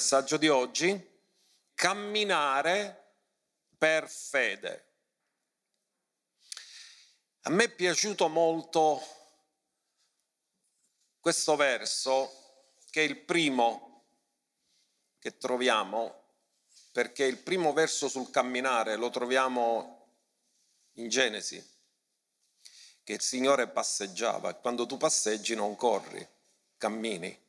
[0.00, 0.98] messaggio di oggi,
[1.74, 3.16] camminare
[3.76, 4.86] per fede.
[7.42, 9.02] A me è piaciuto molto
[11.20, 12.30] questo verso,
[12.88, 14.06] che è il primo
[15.18, 16.22] che troviamo,
[16.92, 20.14] perché il primo verso sul camminare lo troviamo
[20.92, 21.62] in Genesi,
[23.04, 26.26] che il Signore passeggiava quando tu passeggi non corri,
[26.78, 27.48] cammini.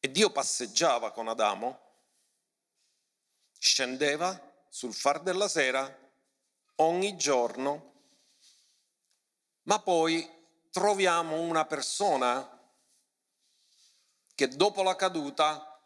[0.00, 1.80] E Dio passeggiava con Adamo,
[3.58, 5.92] scendeva sul far della sera
[6.76, 7.94] ogni giorno,
[9.62, 10.28] ma poi
[10.70, 12.56] troviamo una persona
[14.34, 15.80] che dopo la caduta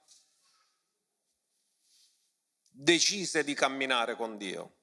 [2.68, 4.80] decise di camminare con Dio.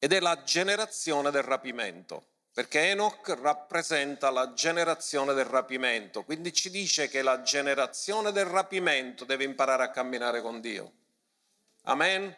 [0.00, 6.70] Ed è la generazione del rapimento perché Enoch rappresenta la generazione del rapimento, quindi ci
[6.70, 10.92] dice che la generazione del rapimento deve imparare a camminare con Dio.
[11.82, 12.36] Amen.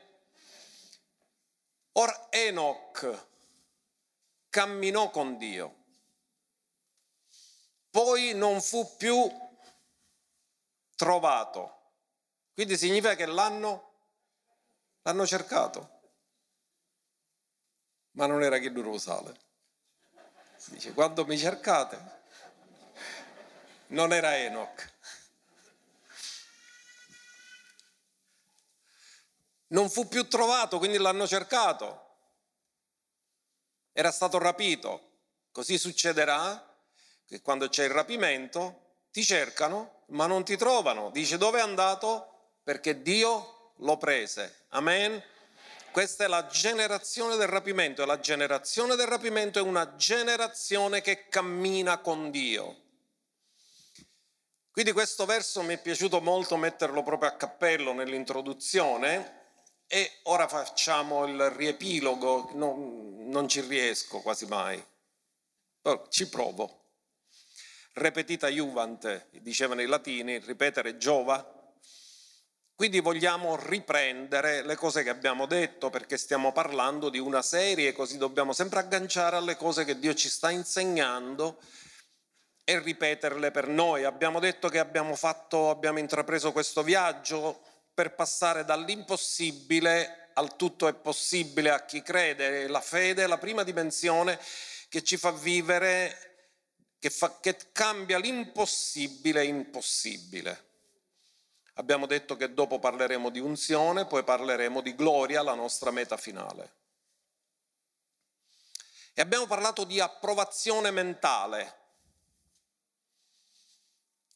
[1.93, 3.29] Ora Enoch
[4.51, 5.75] camminò con Dio,
[7.89, 9.27] poi non fu più
[10.97, 11.93] trovato,
[12.53, 13.93] quindi significa che l'hanno,
[15.01, 16.01] l'hanno cercato,
[18.11, 19.49] ma non era che lui lo sale.
[20.67, 22.19] Dice, quando mi cercate,
[23.89, 24.93] non era Enoch.
[29.69, 32.09] Non fu più trovato, quindi l'hanno cercato.
[33.93, 35.09] Era stato rapito.
[35.53, 36.67] Così succederà
[37.27, 41.11] che quando c'è il rapimento ti cercano, ma non ti trovano.
[41.11, 42.53] Dice dove è andato?
[42.63, 44.65] Perché Dio lo prese.
[44.71, 45.23] Amen.
[45.93, 51.29] Questa è la generazione del rapimento e la generazione del rapimento è una generazione che
[51.29, 52.77] cammina con Dio.
[54.71, 59.39] Quindi questo verso mi è piaciuto molto metterlo proprio a cappello nell'introduzione
[59.89, 64.81] e ora facciamo il riepilogo, non, non ci riesco quasi mai,
[65.83, 66.85] però ci provo.
[67.95, 71.60] Repetita Juvante, dicevano i latini, ripetere giova,
[72.81, 78.17] quindi vogliamo riprendere le cose che abbiamo detto perché stiamo parlando di una serie, così
[78.17, 81.61] dobbiamo sempre agganciare alle cose che Dio ci sta insegnando
[82.65, 84.05] e ripeterle per noi.
[84.05, 87.61] Abbiamo detto che abbiamo, fatto, abbiamo intrapreso questo viaggio
[87.93, 92.67] per passare dall'impossibile al tutto è possibile a chi crede.
[92.67, 94.41] La fede è la prima dimensione
[94.89, 96.49] che ci fa vivere,
[96.99, 100.69] che, fa, che cambia l'impossibile in possibile.
[101.81, 106.75] Abbiamo detto che dopo parleremo di unzione, poi parleremo di gloria, la nostra meta finale.
[109.15, 111.79] E abbiamo parlato di approvazione mentale,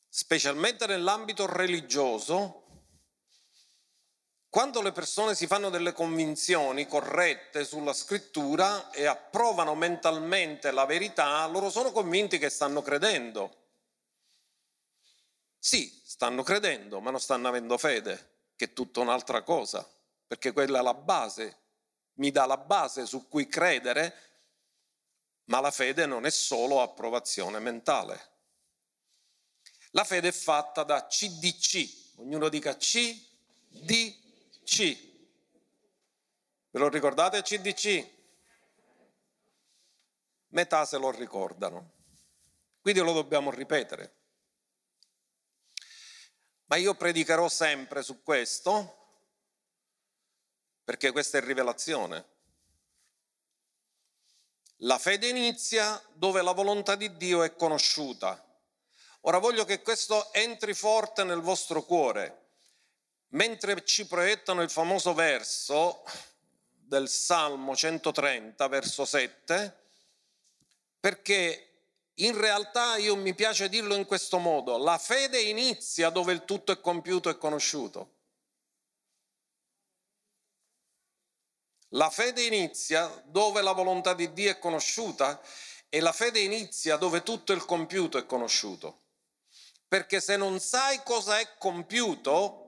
[0.08, 2.62] specialmente nell'ambito religioso,
[4.48, 11.46] quando le persone si fanno delle convinzioni corrette sulla scrittura e approvano mentalmente la verità,
[11.48, 13.54] loro sono convinti che stanno credendo.
[15.58, 19.84] Sì, stanno credendo, ma non stanno avendo fede, che è tutta un'altra cosa,
[20.28, 21.58] perché quella è la base,
[22.14, 24.14] mi dà la base su cui credere,
[25.46, 28.30] ma la fede non è solo approvazione mentale.
[29.90, 34.22] La fede è fatta da CDC, ognuno dica CDC.
[36.70, 38.08] Ve lo ricordate CDC?
[40.50, 41.90] Metà se lo ricordano.
[42.80, 44.22] Quindi lo dobbiamo ripetere.
[46.66, 49.02] Ma io predicherò sempre su questo
[50.84, 52.32] perché questa è rivelazione.
[54.78, 58.42] La fede inizia dove la volontà di Dio è conosciuta.
[59.22, 62.42] Ora voglio che questo entri forte nel vostro cuore.
[63.28, 66.04] Mentre ci proiettano il famoso verso
[66.70, 69.82] del Salmo 130, verso 7,
[71.00, 71.73] perché
[72.18, 76.72] in realtà io mi piace dirlo in questo modo, la fede inizia dove il tutto
[76.72, 78.12] è compiuto e conosciuto.
[81.94, 85.40] La fede inizia dove la volontà di Dio è conosciuta
[85.88, 89.02] e la fede inizia dove tutto il compiuto è conosciuto.
[89.86, 92.63] Perché se non sai cosa è compiuto,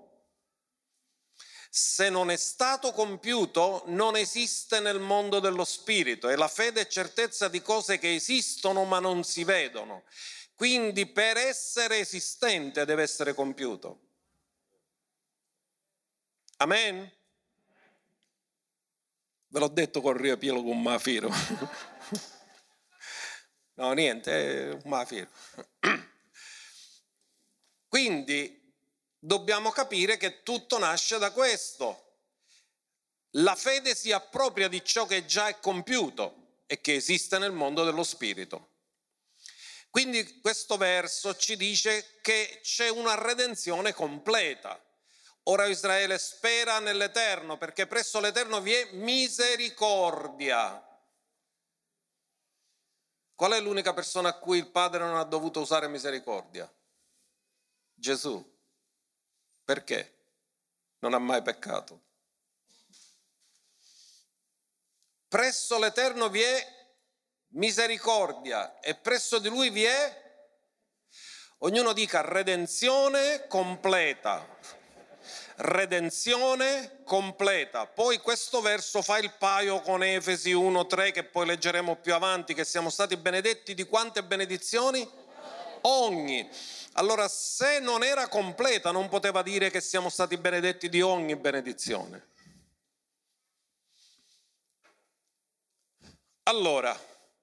[1.76, 6.87] se non è stato compiuto, non esiste nel mondo dello spirito e la fede è
[6.87, 10.05] certezza di cose che esistono ma non si vedono.
[10.55, 14.00] Quindi per essere esistente deve essere compiuto.
[16.56, 17.12] Amen?
[19.49, 21.28] Ve l'ho detto col riepilogo un mafiro.
[23.75, 25.28] no, niente, è un mafiro.
[27.87, 28.65] Quindi
[29.26, 32.05] dobbiamo capire che tutto nasce da questo.
[33.31, 37.84] La fede si appropria di ciò che già è compiuto e che esiste nel mondo
[37.84, 38.75] dello spirito.
[39.90, 44.81] Quindi questo verso ci dice che c'è una redenzione completa.
[45.44, 50.82] Ora Israele spera nell'Eterno perché presso l'Eterno vi è misericordia.
[53.34, 56.73] Qual è l'unica persona a cui il Padre non ha dovuto usare misericordia?
[57.93, 58.55] Gesù.
[59.66, 60.14] Perché?
[61.00, 62.00] Non ha mai peccato.
[65.26, 66.66] Presso l'Eterno vi è
[67.48, 70.22] misericordia e presso di lui vi è,
[71.58, 74.46] ognuno dica, redenzione completa.
[75.56, 77.86] Redenzione completa.
[77.86, 82.64] Poi questo verso fa il paio con Efesi 1.3 che poi leggeremo più avanti, che
[82.64, 85.25] siamo stati benedetti di quante benedizioni?
[85.88, 86.49] Ogni.
[86.93, 92.35] Allora se non era completa non poteva dire che siamo stati benedetti di ogni benedizione.
[96.44, 96.99] Allora,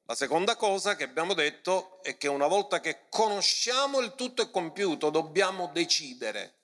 [0.06, 4.50] la seconda cosa che abbiamo detto è che una volta che conosciamo il tutto è
[4.50, 6.60] compiuto, dobbiamo decidere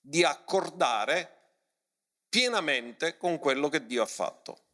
[0.00, 1.32] di accordare
[2.28, 4.64] pienamente con quello che Dio ha fatto.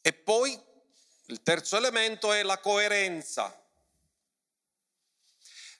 [0.00, 0.60] E poi
[1.32, 3.58] il terzo elemento è la coerenza.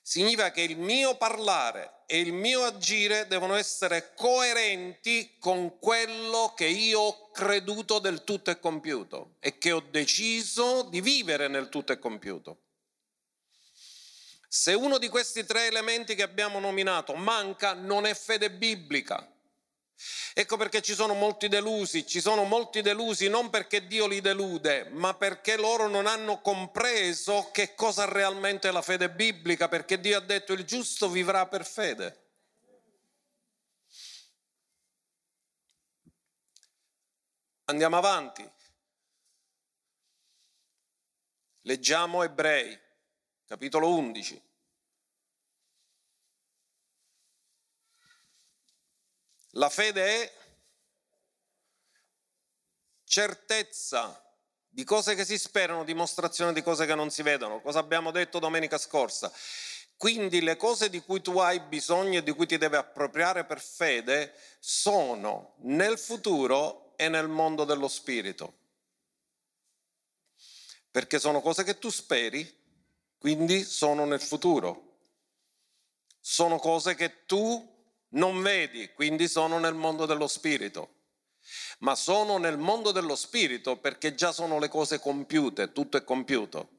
[0.01, 6.65] Significa che il mio parlare e il mio agire devono essere coerenti con quello che
[6.65, 11.93] io ho creduto del tutto e compiuto e che ho deciso di vivere nel tutto
[11.93, 12.61] e compiuto.
[14.47, 19.32] Se uno di questi tre elementi che abbiamo nominato manca, non è fede biblica.
[20.33, 24.89] Ecco perché ci sono molti delusi, ci sono molti delusi non perché Dio li delude,
[24.89, 30.17] ma perché loro non hanno compreso che cosa realmente è la fede biblica, perché Dio
[30.17, 32.21] ha detto il giusto vivrà per fede.
[37.65, 38.49] Andiamo avanti.
[41.61, 42.77] Leggiamo Ebrei,
[43.45, 44.41] capitolo 11.
[49.55, 50.33] La fede è
[53.03, 54.19] certezza
[54.67, 57.61] di cose che si sperano, dimostrazione di cose che non si vedono.
[57.61, 59.31] Cosa abbiamo detto domenica scorsa?
[59.95, 63.61] Quindi le cose di cui tu hai bisogno e di cui ti devi appropriare per
[63.61, 68.61] fede sono nel futuro e nel mondo dello spirito.
[70.89, 72.61] Perché sono cose che tu speri,
[73.19, 74.97] quindi sono nel futuro.
[76.19, 77.72] Sono cose che tu
[78.13, 81.01] non vedi, quindi sono nel mondo dello spirito.
[81.79, 86.69] Ma sono nel mondo dello spirito perché già sono le cose compiute, tutto è compiuto.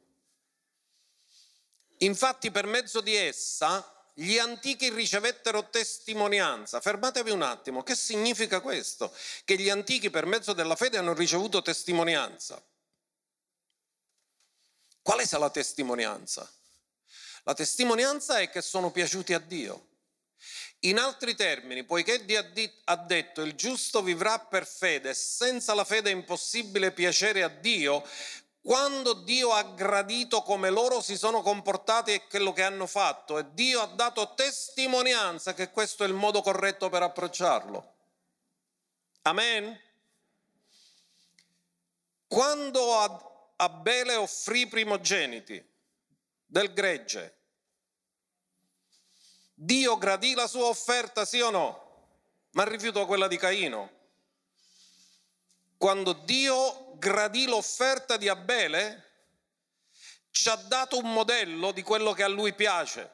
[1.99, 6.81] Infatti per mezzo di essa gli antichi ricevettero testimonianza.
[6.81, 9.13] Fermatevi un attimo, che significa questo?
[9.45, 12.63] Che gli antichi per mezzo della fede hanno ricevuto testimonianza.
[15.03, 16.51] Quale sia la testimonianza?
[17.43, 19.89] La testimonianza è che sono piaciuti a Dio.
[20.85, 22.45] In altri termini, poiché Dio
[22.85, 28.07] ha detto il giusto vivrà per fede, senza la fede è impossibile piacere a Dio,
[28.61, 33.47] quando Dio ha gradito come loro si sono comportati e quello che hanno fatto e
[33.53, 37.95] Dio ha dato testimonianza che questo è il modo corretto per approcciarlo.
[39.23, 39.81] Amen?
[42.27, 45.63] Quando Abele offrì i primogeniti
[46.47, 47.37] del gregge,
[49.65, 51.83] Dio gradì la sua offerta, sì o no?
[52.51, 53.91] Ma rifiutò quella di Caino.
[55.79, 59.03] Quando Dio gradì l'offerta di Abele,
[60.31, 63.11] ci ha dato un modello di quello che a lui piace.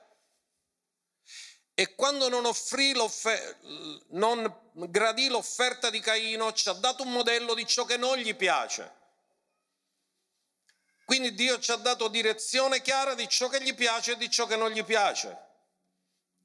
[1.74, 2.42] E quando non,
[4.08, 8.34] non gradì l'offerta di Caino, ci ha dato un modello di ciò che non gli
[8.34, 8.98] piace.
[11.04, 14.46] Quindi Dio ci ha dato direzione chiara di ciò che gli piace e di ciò
[14.46, 15.48] che non gli piace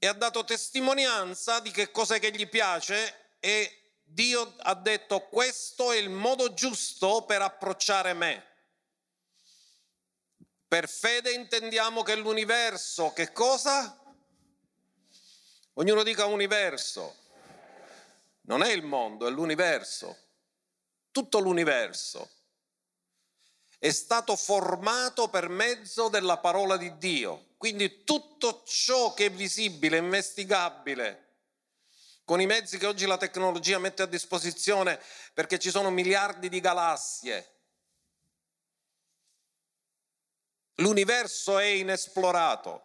[0.06, 5.92] e ha dato testimonianza di che cosa che gli piace e Dio ha detto questo
[5.92, 8.46] è il modo giusto per approcciare me.
[10.68, 14.00] Per fede intendiamo che l'universo, che cosa?
[15.74, 17.16] Ognuno dica universo.
[18.42, 20.16] Non è il mondo, è l'universo.
[21.10, 22.30] Tutto l'universo
[23.80, 27.54] è stato formato per mezzo della parola di Dio.
[27.58, 31.24] Quindi tutto ciò che è visibile, investigabile,
[32.24, 35.02] con i mezzi che oggi la tecnologia mette a disposizione,
[35.34, 37.56] perché ci sono miliardi di galassie,
[40.80, 42.84] L'universo è inesplorato.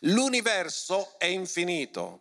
[0.00, 2.20] L'universo è infinito.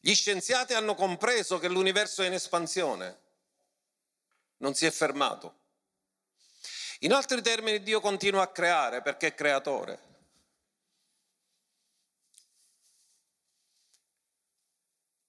[0.00, 3.20] Gli scienziati hanno compreso che l'universo è in espansione,
[4.58, 5.62] non si è fermato.
[7.04, 10.12] In altri termini Dio continua a creare perché è creatore.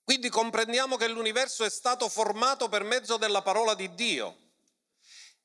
[0.06, 4.38] Quindi comprendiamo che l'universo è stato formato per mezzo della parola di Dio,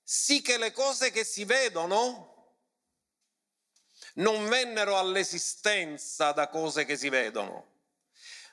[0.04, 2.58] sì che le cose che si vedono
[4.14, 7.79] non vennero all'esistenza da cose che si vedono,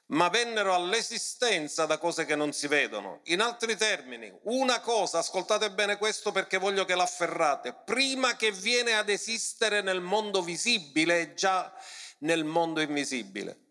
[0.07, 3.21] ma vennero all'esistenza da cose che non si vedono.
[3.25, 8.93] In altri termini, una cosa, ascoltate bene questo perché voglio che l'afferrate, prima che viene
[8.93, 11.73] ad esistere nel mondo visibile è già
[12.19, 13.65] nel mondo invisibile.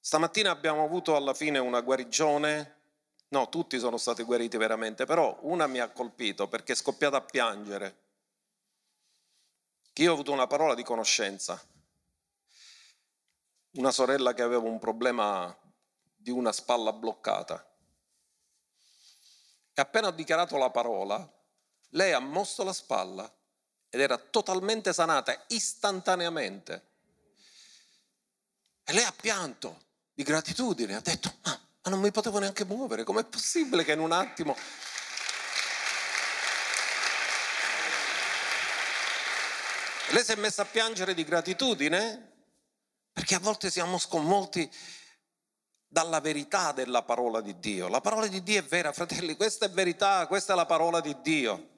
[0.00, 2.76] Stamattina abbiamo avuto alla fine una guarigione,
[3.28, 7.22] no, tutti sono stati guariti veramente, però una mi ha colpito perché è scoppiata a
[7.22, 8.06] piangere.
[9.94, 11.60] Io ho avuto una parola di conoscenza,
[13.78, 15.56] una sorella che aveva un problema
[16.16, 17.64] di una spalla bloccata.
[19.72, 21.26] E appena ho dichiarato la parola,
[21.90, 23.32] lei ha mosso la spalla
[23.88, 26.86] ed era totalmente sanata istantaneamente.
[28.82, 33.04] E lei ha pianto di gratitudine, ha detto, ma, ma non mi potevo neanche muovere,
[33.04, 34.56] com'è possibile che in un attimo...
[40.10, 42.37] Lei si è messa a piangere di gratitudine
[43.18, 44.70] perché a volte siamo sconvolti
[45.88, 47.88] dalla verità della parola di Dio.
[47.88, 51.16] La parola di Dio è vera, fratelli, questa è verità, questa è la parola di
[51.20, 51.68] Dio.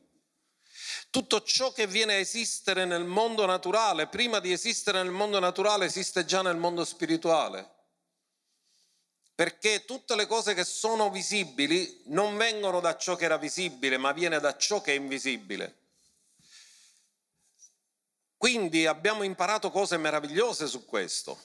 [1.09, 5.87] Tutto ciò che viene a esistere nel mondo naturale, prima di esistere nel mondo naturale,
[5.87, 7.79] esiste già nel mondo spirituale
[9.35, 14.13] perché tutte le cose che sono visibili non vengono da ciò che era visibile, ma
[14.13, 15.80] viene da ciò che è invisibile.
[18.41, 21.39] Quindi abbiamo imparato cose meravigliose su questo.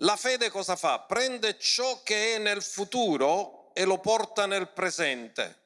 [0.00, 1.00] La fede cosa fa?
[1.00, 5.62] Prende ciò che è nel futuro e lo porta nel presente,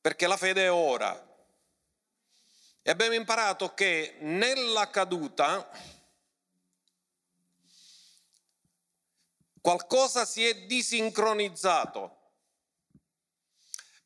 [0.00, 1.14] perché la fede è ora.
[2.80, 5.68] E abbiamo imparato che nella caduta
[9.60, 12.32] Qualcosa si è disincronizzato.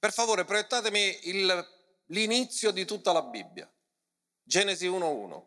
[0.01, 1.69] Per favore, proiettatemi il,
[2.07, 3.69] l'inizio di tutta la Bibbia.
[4.49, 5.45] Genesi 1.1.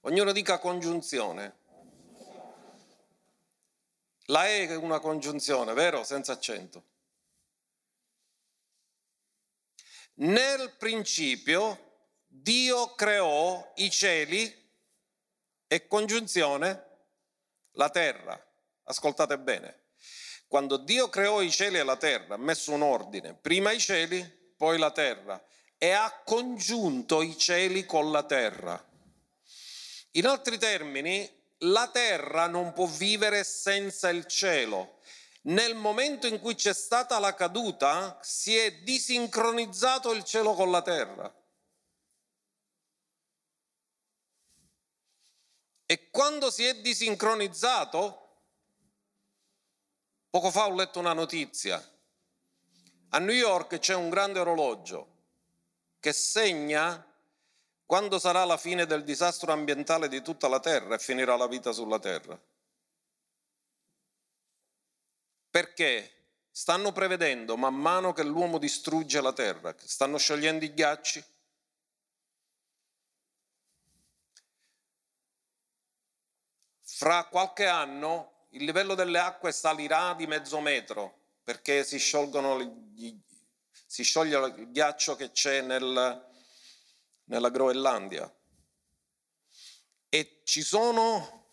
[0.00, 1.58] Ognuno dica congiunzione.
[4.24, 6.02] La E è una congiunzione, vero?
[6.02, 6.86] Senza accento.
[10.14, 14.70] Nel principio Dio creò i cieli
[15.68, 16.86] e congiunzione
[17.74, 18.44] la terra.
[18.82, 19.84] Ascoltate bene.
[20.48, 24.20] Quando Dio creò i cieli e la terra, ha messo un ordine, prima i cieli,
[24.56, 25.40] poi la terra,
[25.82, 28.80] e ha congiunto i cieli con la terra.
[30.12, 31.28] In altri termini,
[31.64, 35.00] la terra non può vivere senza il cielo.
[35.42, 40.82] Nel momento in cui c'è stata la caduta, si è disincronizzato il cielo con la
[40.82, 41.34] terra.
[45.84, 48.18] E quando si è disincronizzato,
[50.30, 51.84] Poco fa ho letto una notizia.
[53.08, 55.11] A New York c'è un grande orologio
[56.02, 57.06] che segna
[57.86, 61.70] quando sarà la fine del disastro ambientale di tutta la Terra e finirà la vita
[61.70, 62.36] sulla Terra.
[65.48, 66.10] Perché
[66.50, 71.24] stanno prevedendo, man mano che l'uomo distrugge la Terra, stanno sciogliendo i ghiacci,
[76.80, 83.16] fra qualche anno il livello delle acque salirà di mezzo metro perché si, gli,
[83.92, 86.26] si scioglie il ghiaccio che c'è nel,
[87.24, 88.34] nella Groenlandia.
[90.08, 91.48] E ci sono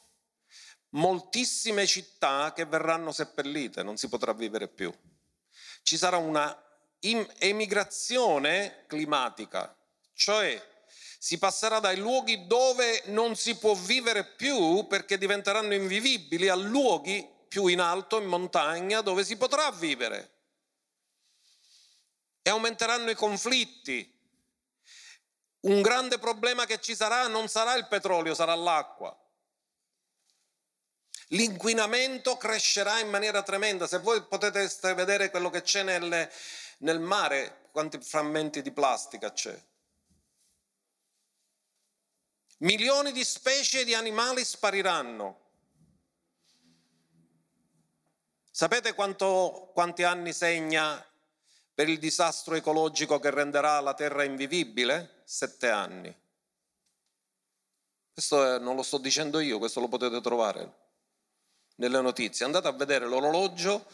[0.92, 4.90] moltissime città che verranno seppellite, non si potrà vivere più.
[5.84, 6.58] Ci sarà una
[7.00, 9.76] emigrazione climatica,
[10.14, 10.66] cioè
[11.18, 17.30] si passerà dai luoghi dove non si può vivere più perché diventeranno invivibili a luoghi
[17.50, 20.38] più in alto, in montagna, dove si potrà vivere.
[22.50, 24.12] E aumenteranno i conflitti.
[25.60, 29.16] Un grande problema che ci sarà non sarà il petrolio, sarà l'acqua.
[31.28, 33.86] L'inquinamento crescerà in maniera tremenda.
[33.86, 36.28] Se voi potete vedere quello che c'è nel,
[36.80, 39.64] nel mare, quanti frammenti di plastica c'è.
[42.62, 45.40] Milioni di specie di animali spariranno.
[48.50, 51.04] Sapete quanto, quanti anni segna
[51.80, 55.22] per il disastro ecologico che renderà la terra invivibile?
[55.24, 56.14] Sette anni.
[58.12, 60.74] Questo è, non lo sto dicendo io, questo lo potete trovare
[61.76, 62.44] nelle notizie.
[62.44, 63.86] Andate a vedere l'orologio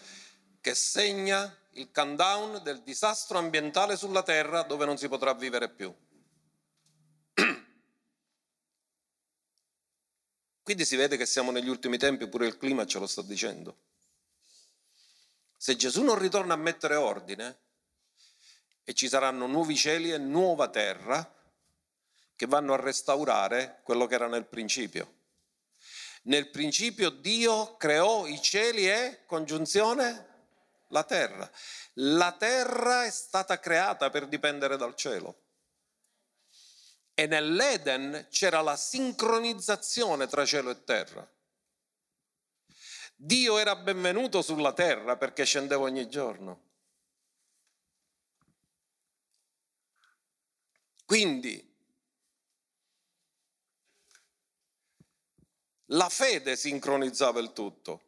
[0.61, 5.93] che segna il countdown del disastro ambientale sulla terra dove non si potrà vivere più.
[10.63, 13.77] Quindi si vede che siamo negli ultimi tempi, pure il clima ce lo sta dicendo.
[15.55, 17.59] Se Gesù non ritorna a mettere ordine
[18.85, 21.29] e ci saranno nuovi cieli e nuova terra
[22.35, 25.13] che vanno a restaurare quello che era nel principio.
[26.23, 30.33] Nel principio Dio creò i cieli e congiunzione
[30.89, 31.49] la terra.
[31.93, 35.41] La terra è stata creata per dipendere dal cielo.
[37.13, 41.27] E nell'Eden c'era la sincronizzazione tra cielo e terra.
[43.15, 46.64] Dio era benvenuto sulla terra perché scendeva ogni giorno.
[51.05, 51.73] Quindi
[55.89, 58.01] la fede sincronizzava il tutto.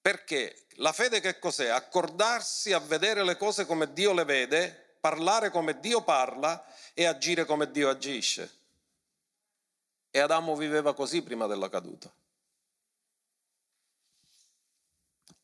[0.00, 1.68] Perché la fede che cos'è?
[1.68, 7.46] Accordarsi a vedere le cose come Dio le vede, parlare come Dio parla e agire
[7.46, 8.58] come Dio agisce.
[10.10, 12.12] E Adamo viveva così prima della caduta.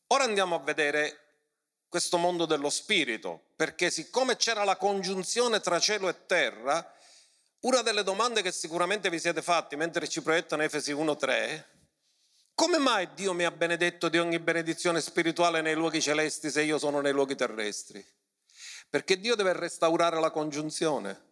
[0.07, 1.17] Ora andiamo a vedere
[1.87, 6.95] questo mondo dello spirito, perché siccome c'era la congiunzione tra cielo e terra,
[7.59, 11.65] una delle domande che sicuramente vi siete fatti mentre ci proiettano Efesi 1.3
[12.55, 16.79] come mai Dio mi ha benedetto di ogni benedizione spirituale nei luoghi celesti se io
[16.79, 18.03] sono nei luoghi terrestri?
[18.89, 21.29] Perché Dio deve restaurare la congiunzione.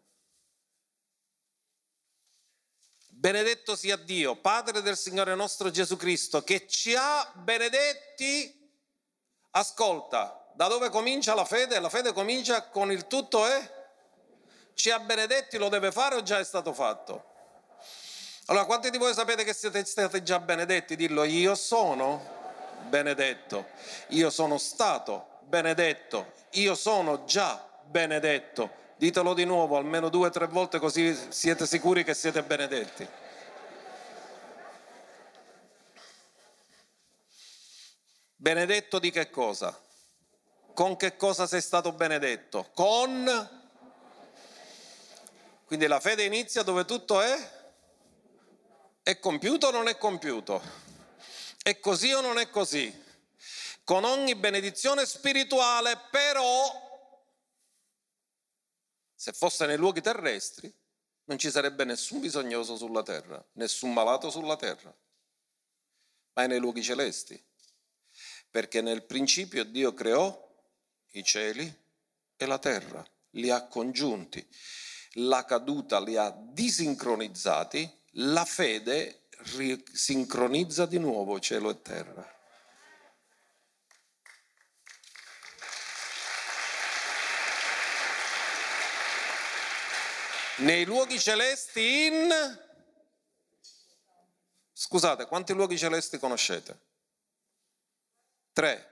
[3.08, 8.56] Benedetto sia Dio, Padre del Signore nostro Gesù Cristo, che ci ha benedetti.
[9.52, 11.80] Ascolta, da dove comincia la fede?
[11.80, 13.88] La fede comincia con il tutto è?
[14.74, 17.24] Ci ha benedetti, lo deve fare o già è stato fatto?
[18.48, 20.98] Allora, quanti di voi sapete che siete stati già benedetti?
[20.98, 22.22] Dillo, io sono
[22.90, 23.68] benedetto,
[24.10, 28.70] io sono stato benedetto, io sono già benedetto.
[28.98, 33.08] Ditelo di nuovo, almeno due o tre volte così siete sicuri che siete benedetti.
[38.36, 39.88] Benedetto di che cosa?
[40.80, 42.70] Con che cosa sei stato benedetto?
[42.74, 43.28] Con...
[45.66, 47.36] Quindi la fede inizia dove tutto è
[49.04, 50.62] è compiuto o non è compiuto?
[51.62, 52.98] È così o non è così?
[53.84, 57.26] Con ogni benedizione spirituale, però,
[59.14, 60.74] se fosse nei luoghi terrestri,
[61.26, 64.96] non ci sarebbe nessun bisognoso sulla terra, nessun malato sulla terra,
[66.36, 67.38] ma è nei luoghi celesti.
[68.50, 70.48] Perché nel principio Dio creò
[71.12, 71.74] i cieli
[72.36, 74.48] e la terra, li ha congiunti.
[75.14, 79.28] La caduta li ha disincronizzati la fede
[79.94, 82.38] sincronizza di nuovo cielo e terra.
[90.58, 92.30] Nei luoghi celesti in...
[94.74, 96.80] Scusate, quanti luoghi celesti conoscete?
[98.52, 98.89] Tre.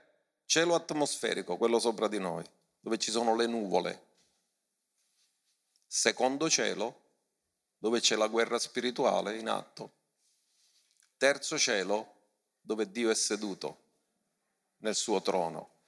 [0.48, 2.42] Cielo atmosferico, quello sopra di noi,
[2.80, 4.06] dove ci sono le nuvole.
[5.86, 7.02] Secondo cielo,
[7.76, 9.92] dove c'è la guerra spirituale in atto.
[11.18, 12.14] Terzo cielo,
[12.62, 13.82] dove Dio è seduto
[14.78, 15.80] nel suo trono.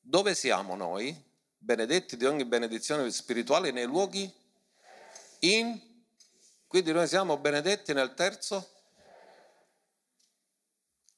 [0.00, 1.14] Dove siamo noi?
[1.58, 4.34] Benedetti di ogni benedizione spirituale nei luoghi
[5.40, 5.78] in...
[6.66, 8.66] Quindi noi siamo benedetti nel terzo?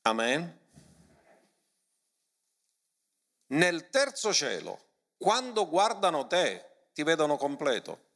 [0.03, 0.60] Amen.
[3.51, 4.79] Nel terzo cielo,
[5.17, 8.09] quando guardano te, ti vedono completo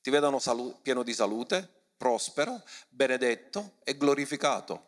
[0.00, 4.86] ti vedono salu- pieno di salute, prospero, benedetto e glorificato.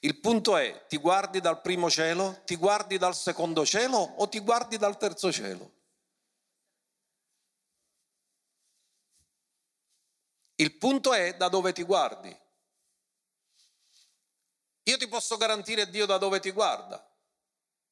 [0.00, 4.38] Il punto è, ti guardi dal primo cielo, ti guardi dal secondo cielo o ti
[4.38, 5.72] guardi dal terzo cielo?
[10.54, 12.34] Il punto è da dove ti guardi.
[14.84, 17.06] Io ti posso garantire Dio da dove ti guarda,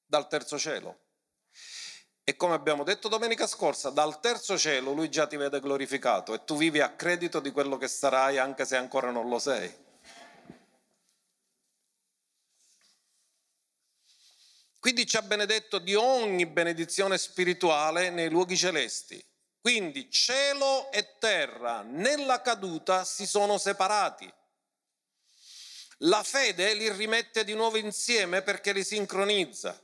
[0.06, 1.00] dal terzo cielo.
[2.24, 6.44] E come abbiamo detto domenica scorsa, dal terzo cielo lui già ti vede glorificato e
[6.44, 9.84] tu vivi a credito di quello che sarai anche se ancora non lo sei.
[14.80, 19.24] Quindi ci ha benedetto di ogni benedizione spirituale nei luoghi celesti.
[19.60, 24.32] Quindi cielo e terra nella caduta si sono separati.
[26.00, 29.80] La fede li rimette di nuovo insieme perché li sincronizza.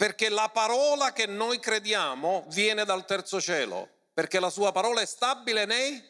[0.00, 5.04] Perché la parola che noi crediamo viene dal terzo cielo, perché la sua parola è
[5.04, 6.02] stabile nei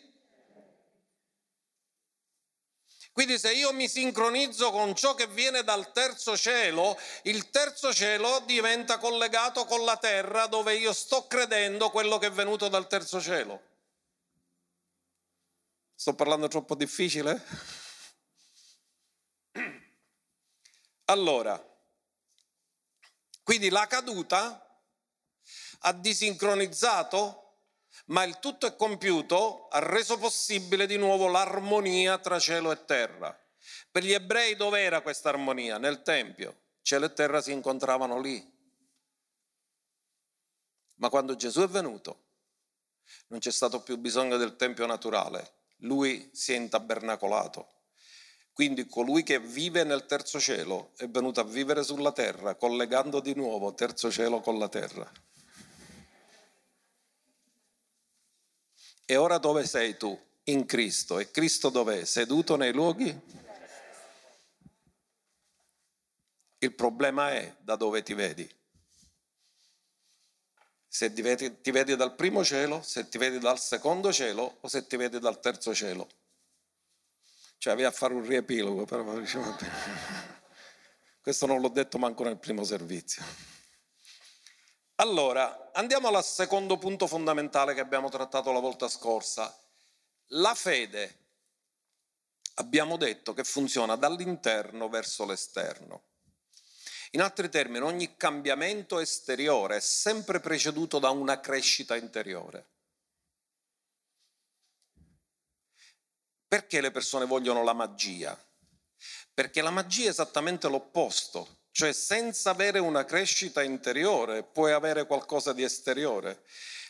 [3.11, 8.41] Quindi se io mi sincronizzo con ciò che viene dal terzo cielo, il terzo cielo
[8.47, 13.21] diventa collegato con la terra dove io sto credendo quello che è venuto dal terzo
[13.21, 13.61] cielo.
[15.97, 17.45] Sto parlando troppo difficile?
[21.07, 21.70] Allora,
[23.51, 24.65] quindi la caduta
[25.81, 27.57] ha disincronizzato
[28.07, 33.37] ma il tutto è compiuto, ha reso possibile di nuovo l'armonia tra cielo e terra.
[33.91, 35.79] Per gli ebrei dove era questa armonia?
[35.79, 36.61] Nel Tempio.
[36.81, 38.41] Cielo e terra si incontravano lì.
[40.99, 42.27] Ma quando Gesù è venuto,
[43.31, 47.80] non c'è stato più bisogno del Tempio naturale, lui si è intabernacolato.
[48.53, 53.35] Quindi colui che vive nel terzo cielo è venuto a vivere sulla terra, collegando di
[53.35, 55.11] nuovo terzo cielo con la terra.
[59.07, 60.19] E ora dove sei tu?
[60.45, 61.19] In Cristo.
[61.19, 62.05] E Cristo dov'è?
[62.05, 63.19] Seduto nei luoghi?
[66.59, 68.49] Il problema è da dove ti vedi.
[70.87, 74.69] Se ti vedi, ti vedi dal primo cielo, se ti vedi dal secondo cielo o
[74.69, 76.07] se ti vedi dal terzo cielo.
[77.61, 79.55] Cioè, a fare un riepilogo, però diciamo,
[81.21, 83.23] questo non l'ho detto manco nel primo servizio.
[84.95, 89.55] Allora, andiamo al secondo punto fondamentale che abbiamo trattato la volta scorsa.
[90.29, 91.19] La fede,
[92.55, 96.05] abbiamo detto che funziona dall'interno verso l'esterno.
[97.11, 102.69] In altri termini, ogni cambiamento esteriore è sempre preceduto da una crescita interiore.
[106.51, 108.37] Perché le persone vogliono la magia?
[109.33, 115.53] Perché la magia è esattamente l'opposto cioè senza avere una crescita interiore puoi avere qualcosa
[115.53, 116.43] di esteriore,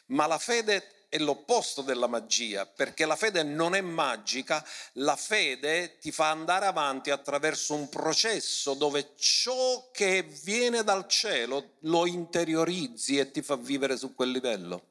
[0.07, 5.99] ma la fede è l'opposto della magia, perché la fede non è magica, la fede
[5.99, 13.19] ti fa andare avanti attraverso un processo dove ciò che viene dal cielo lo interiorizzi
[13.19, 14.90] e ti fa vivere su quel livello.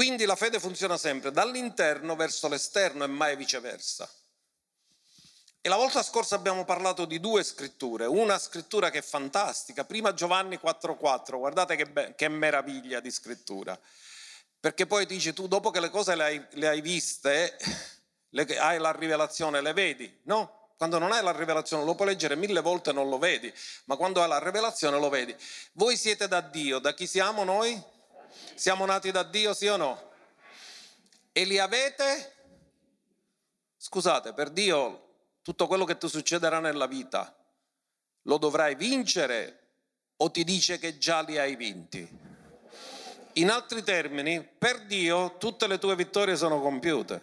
[0.00, 4.10] Quindi la fede funziona sempre dall'interno verso l'esterno e mai viceversa.
[5.60, 10.14] E la volta scorsa abbiamo parlato di due scritture, una scrittura che è fantastica, prima
[10.14, 13.78] Giovanni 4:4, guardate che, be- che meraviglia di scrittura,
[14.58, 17.58] perché poi dici tu dopo che le cose le hai, le hai viste,
[18.30, 20.70] le, hai la rivelazione, le vedi, no?
[20.78, 23.52] Quando non hai la rivelazione lo puoi leggere mille volte e non lo vedi,
[23.84, 25.36] ma quando hai la rivelazione lo vedi.
[25.72, 27.98] Voi siete da Dio, da chi siamo noi?
[28.60, 30.10] Siamo nati da Dio, sì o no?
[31.32, 32.34] E li avete?
[33.74, 37.34] Scusate, per Dio tutto quello che ti succederà nella vita
[38.24, 39.60] lo dovrai vincere
[40.16, 42.06] o ti dice che già li hai vinti?
[43.32, 47.22] In altri termini, per Dio tutte le tue vittorie sono compiute.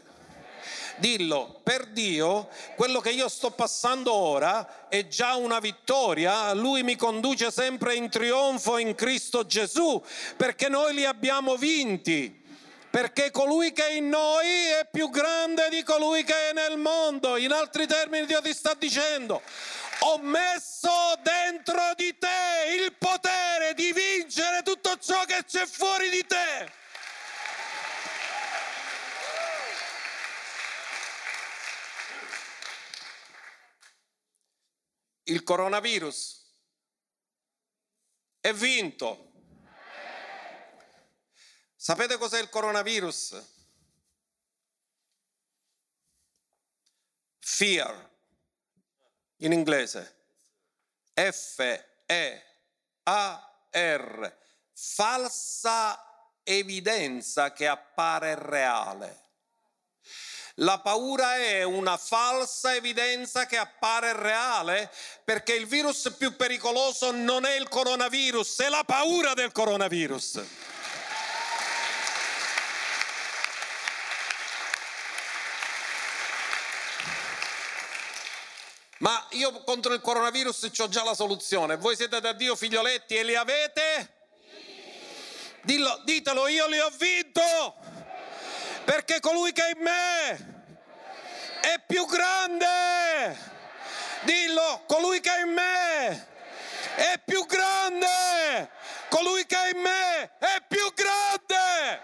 [0.98, 6.96] Dillo, per Dio quello che io sto passando ora è già una vittoria, Lui mi
[6.96, 10.02] conduce sempre in trionfo in Cristo Gesù,
[10.36, 12.46] perché noi li abbiamo vinti
[12.90, 14.48] perché colui che è in noi
[14.80, 17.38] è più grande di colui che è nel mondo.
[17.38, 19.42] In altri termini Dio ti sta dicendo,
[20.00, 20.90] ho messo
[21.22, 26.72] dentro di te il potere di vincere tutto ciò che c'è fuori di te.
[35.28, 36.46] Il coronavirus
[38.40, 39.26] è vinto.
[41.76, 43.44] Sapete cos'è il coronavirus?
[47.40, 48.10] Fear,
[49.38, 50.16] in inglese.
[51.14, 52.48] F-E-A-R,
[54.74, 59.26] falsa evidenza che appare reale.
[60.62, 64.92] La paura è una falsa evidenza che appare reale
[65.24, 70.42] perché il virus più pericoloso non è il coronavirus, è la paura del coronavirus.
[79.00, 81.78] Ma io contro il coronavirus ho già la soluzione.
[81.78, 84.14] Voi siete da Dio figlioletti e li avete?
[85.62, 87.97] Dillo, ditelo, io li ho vinto
[88.88, 90.32] perché colui che è in me
[91.60, 93.38] è più grande.
[94.22, 96.28] Dillo, colui che è in me
[96.96, 98.70] è più grande.
[99.10, 102.02] Colui che è in me è più grande.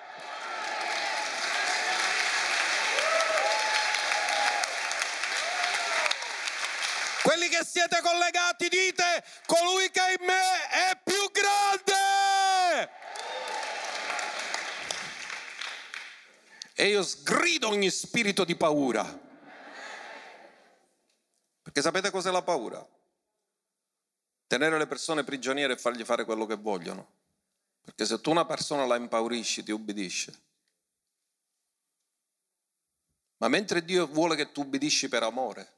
[7.22, 10.93] Quelli che siete collegati dite, colui che è in me è
[16.84, 19.06] E io sgrido ogni spirito di paura.
[21.62, 22.86] Perché sapete cos'è la paura?
[24.48, 27.08] Tenere le persone prigioniere e fargli fare quello che vogliono.
[27.82, 30.42] Perché se tu una persona la impaurisci, ti ubbidisce.
[33.38, 35.76] Ma mentre Dio vuole che tu ubbidisci per amore,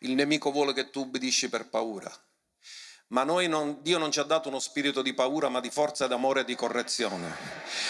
[0.00, 2.12] il nemico vuole che tu ubbidisci per paura.
[3.08, 6.40] Ma non, Dio non ci ha dato uno spirito di paura, ma di forza, d'amore
[6.40, 7.32] e di correzione.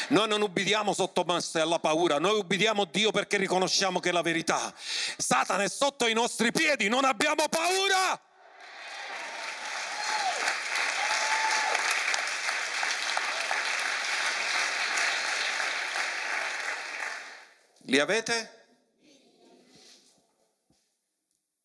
[0.09, 4.75] Noi non ubbidiamo sottomessi alla paura, noi ubbidiamo Dio perché riconosciamo che è la verità.
[4.77, 8.21] Satana è sotto i nostri piedi, non abbiamo paura.
[17.87, 18.67] Li avete?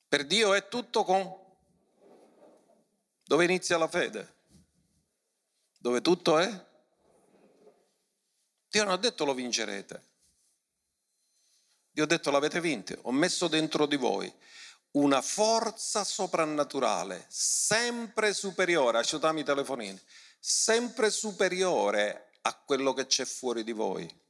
[0.07, 1.47] Per Dio è tutto con...
[3.30, 4.38] Dove inizia la fede?
[5.78, 6.65] Dove tutto è?
[8.68, 10.04] Dio non ha detto lo vincerete.
[11.92, 12.98] Dio ha detto l'avete vinto.
[13.04, 14.34] Ho messo dentro di voi
[14.94, 20.02] una forza soprannaturale, sempre superiore, aiutami i telefonini,
[20.39, 24.22] sempre superiore a quello che c'è fuori di voi.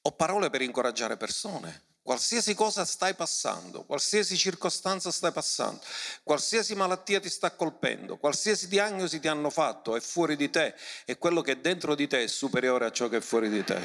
[0.00, 1.84] Ho parole per incoraggiare persone.
[2.06, 5.80] Qualsiasi cosa stai passando, qualsiasi circostanza stai passando,
[6.22, 11.18] qualsiasi malattia ti sta colpendo, qualsiasi diagnosi ti hanno fatto è fuori di te e
[11.18, 13.80] quello che è dentro di te è superiore a ciò che è fuori di te.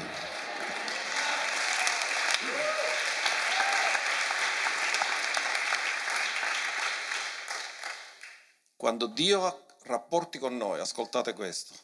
[8.76, 11.74] Quando Dio ha rapporti con noi, ascoltate questo,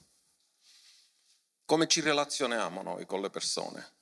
[1.64, 3.97] come ci relazioniamo noi con le persone?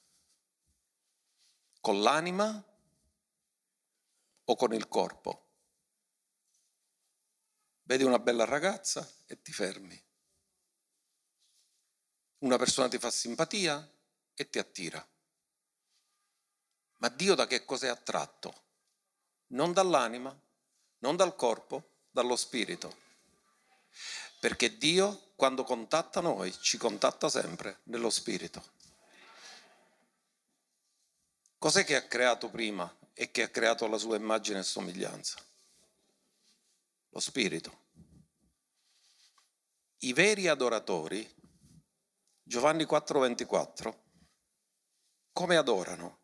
[1.86, 2.64] Con l'anima
[4.42, 5.50] o con il corpo?
[7.84, 10.04] Vedi una bella ragazza e ti fermi.
[12.38, 13.88] Una persona ti fa simpatia
[14.34, 15.08] e ti attira.
[16.96, 18.64] Ma Dio da che cosa è attratto?
[19.50, 20.36] Non dall'anima,
[20.98, 22.96] non dal corpo, dallo spirito.
[24.40, 28.74] Perché Dio, quando contatta noi, ci contatta sempre nello spirito.
[31.66, 35.44] Cos'è che ha creato prima e che ha creato la sua immagine e somiglianza?
[37.08, 37.86] Lo spirito.
[39.98, 41.28] I veri adoratori,
[42.40, 43.98] Giovanni 4:24,
[45.32, 46.20] come adorano?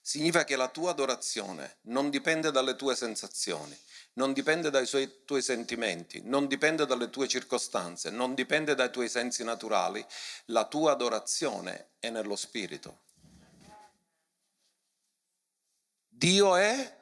[0.00, 3.78] Significa che la tua adorazione non dipende dalle tue sensazioni,
[4.18, 9.08] non dipende dai suoi, tuoi sentimenti, non dipende dalle tue circostanze, non dipende dai tuoi
[9.08, 10.04] sensi naturali,
[10.46, 13.02] la tua adorazione è nello spirito.
[16.08, 16.96] Dio è...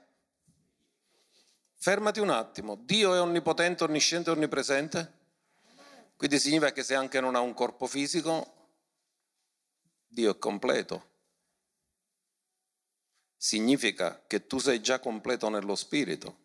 [1.79, 5.13] Fermati un attimo, Dio è onnipotente, onnisciente onnipresente?
[6.17, 8.73] Quindi significa che se anche non ha un corpo fisico,
[10.07, 11.15] Dio è completo.
[13.37, 16.45] Significa che tu sei già completo nello spirito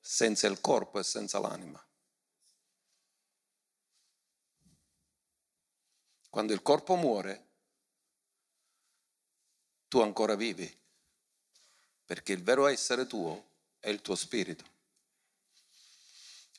[0.00, 1.84] senza il corpo e senza l'anima.
[6.30, 7.48] Quando il corpo muore,
[9.88, 10.78] tu ancora vivi,
[12.04, 13.48] perché il vero essere tuo
[13.80, 14.64] è il tuo spirito.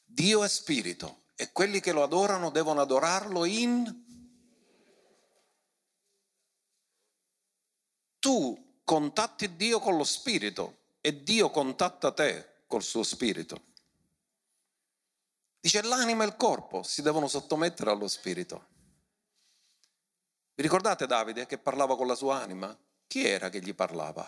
[0.04, 4.10] Dio è spirito e quelli che lo adorano devono adorarlo in...
[8.19, 13.65] Tu contatti Dio con lo spirito e Dio contatta te col suo spirito.
[15.60, 18.67] Dice l'anima e il corpo si devono sottomettere allo spirito.
[20.55, 22.75] Vi ricordate Davide che parlava con la sua anima?
[23.07, 24.25] Chi era che gli parlava?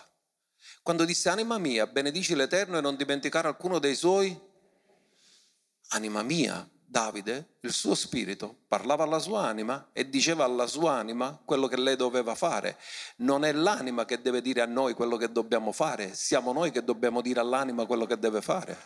[0.82, 4.38] Quando disse anima mia, benedici l'Eterno e non dimenticare alcuno dei suoi.
[5.89, 11.41] Anima mia, Davide, il suo spirito, parlava alla sua anima e diceva alla sua anima
[11.43, 12.77] quello che lei doveva fare.
[13.15, 16.84] Non è l'anima che deve dire a noi quello che dobbiamo fare, siamo noi che
[16.84, 18.77] dobbiamo dire all'anima quello che deve fare.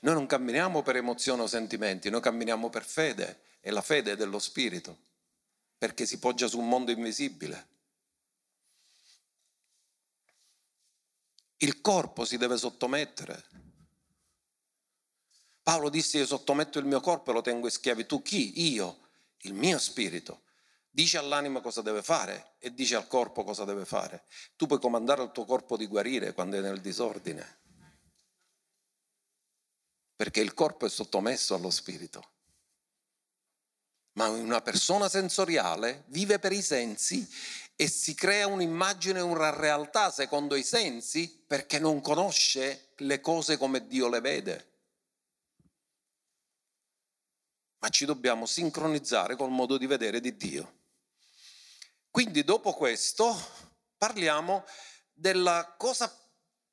[0.00, 4.16] Noi non camminiamo per emozioni o sentimenti, noi camminiamo per fede e la fede è
[4.16, 4.98] dello spirito,
[5.78, 7.68] perché si poggia su un mondo invisibile.
[11.58, 13.65] Il corpo si deve sottomettere
[15.66, 18.22] Paolo disse io sottometto il mio corpo e lo tengo in schiavitù.
[18.22, 18.70] Chi?
[18.70, 20.42] Io, il mio spirito.
[20.88, 24.26] Dice all'anima cosa deve fare e dice al corpo cosa deve fare.
[24.54, 27.58] Tu puoi comandare al tuo corpo di guarire quando è nel disordine.
[30.14, 32.30] Perché il corpo è sottomesso allo spirito.
[34.12, 37.28] Ma una persona sensoriale vive per i sensi
[37.74, 43.88] e si crea un'immagine, una realtà secondo i sensi perché non conosce le cose come
[43.88, 44.74] Dio le vede.
[47.86, 50.80] Ma ci dobbiamo sincronizzare col modo di vedere di Dio.
[52.10, 53.32] Quindi dopo questo
[53.96, 54.64] parliamo
[55.12, 56.12] della cosa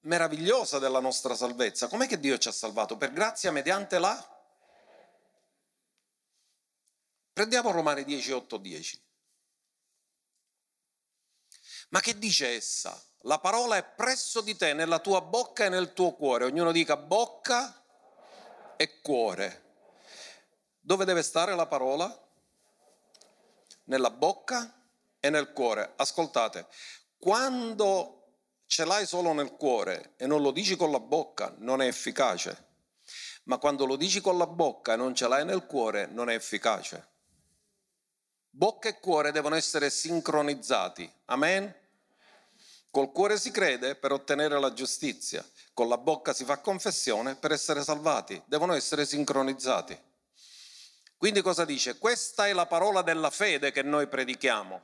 [0.06, 1.88] meravigliosa della nostra salvezza.
[1.88, 2.97] Com'è che Dio ci ha salvato?
[2.97, 4.28] Per grazia mediante la...
[7.32, 9.04] Prendiamo Romani 10, 8, 10.
[11.89, 12.99] Ma che dice essa?
[13.26, 16.45] La parola è presso di te, nella tua bocca e nel tuo cuore.
[16.45, 17.86] Ognuno dica bocca
[18.78, 19.62] e cuore.
[20.86, 22.13] Dove deve stare la parola?
[23.86, 24.82] Nella bocca
[25.17, 25.93] e nel cuore.
[25.96, 26.67] Ascoltate,
[27.17, 28.24] quando
[28.65, 32.72] ce l'hai solo nel cuore e non lo dici con la bocca, non è efficace.
[33.43, 36.36] Ma quando lo dici con la bocca e non ce l'hai nel cuore, non è
[36.36, 37.12] efficace.
[38.50, 41.10] Bocca e cuore devono essere sincronizzati.
[41.26, 41.74] Amen?
[42.91, 47.54] Col cuore si crede per ottenere la giustizia, con la bocca si fa confessione per
[47.54, 50.12] essere salvati, devono essere sincronizzati.
[51.24, 51.98] Quindi cosa dice?
[52.00, 54.84] Questa è la parola della fede che noi predichiamo.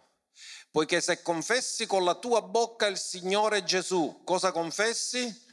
[0.71, 5.47] Poiché se confessi con la tua bocca il Signore Gesù, cosa confessi?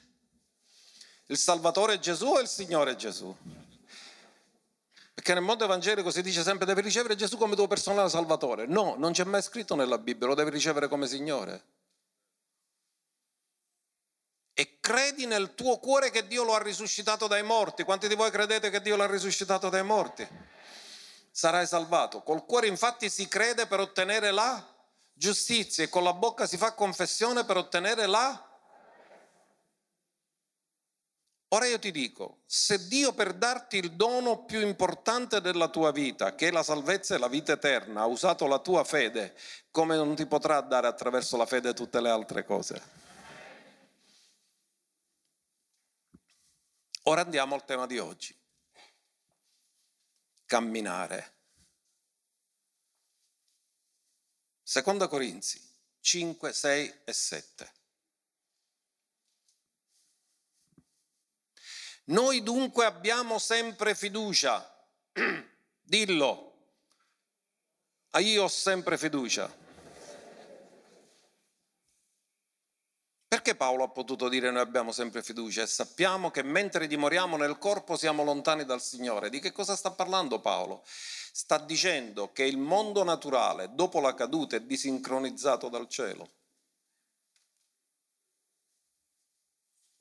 [1.27, 3.37] Il Salvatore Gesù o il Signore Gesù?
[5.13, 8.67] Perché nel mondo evangelico si dice sempre devi ricevere Gesù come tuo personale Salvatore.
[8.67, 11.65] No, non c'è mai scritto nella Bibbia, lo devi ricevere come Signore
[14.59, 17.83] e credi nel tuo cuore che Dio lo ha risuscitato dai morti.
[17.83, 20.27] Quanti di voi credete che Dio l'ha risuscitato dai morti?
[21.37, 22.23] Sarai salvato.
[22.23, 24.75] Col cuore infatti si crede per ottenere la
[25.13, 28.59] giustizia e con la bocca si fa confessione per ottenere la...
[31.49, 36.35] Ora io ti dico, se Dio per darti il dono più importante della tua vita,
[36.35, 39.37] che è la salvezza e la vita eterna, ha usato la tua fede,
[39.71, 42.83] come non ti potrà dare attraverso la fede tutte le altre cose?
[47.03, 48.35] Ora andiamo al tema di oggi.
[50.47, 51.35] Camminare.
[54.63, 55.61] Seconda Corinzi
[56.01, 57.73] 5, 6 e 7.
[62.05, 64.65] Noi dunque abbiamo sempre fiducia.
[65.83, 66.47] Dillo.
[68.11, 69.53] Ah, io ho sempre fiducia.
[73.47, 77.59] Perché Paolo ha potuto dire noi abbiamo sempre fiducia e sappiamo che mentre dimoriamo nel
[77.59, 79.31] corpo siamo lontani dal Signore?
[79.31, 80.83] Di che cosa sta parlando Paolo?
[80.85, 86.33] Sta dicendo che il mondo naturale dopo la caduta è disincronizzato dal cielo.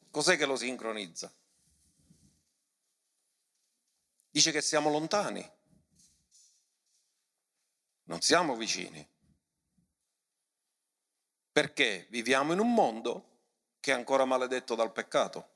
[0.09, 1.31] Cos'è che lo sincronizza?
[4.31, 5.47] Dice che siamo lontani,
[8.05, 9.07] non siamo vicini.
[11.51, 13.33] Perché viviamo in un mondo
[13.85, 15.47] che è ancora maledetto dal peccato,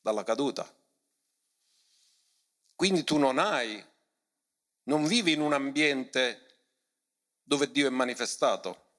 [0.00, 0.66] dalla caduta.
[2.74, 3.84] Quindi tu non hai,
[4.84, 6.62] non vivi in un ambiente
[7.42, 8.94] dove Dio è manifestato.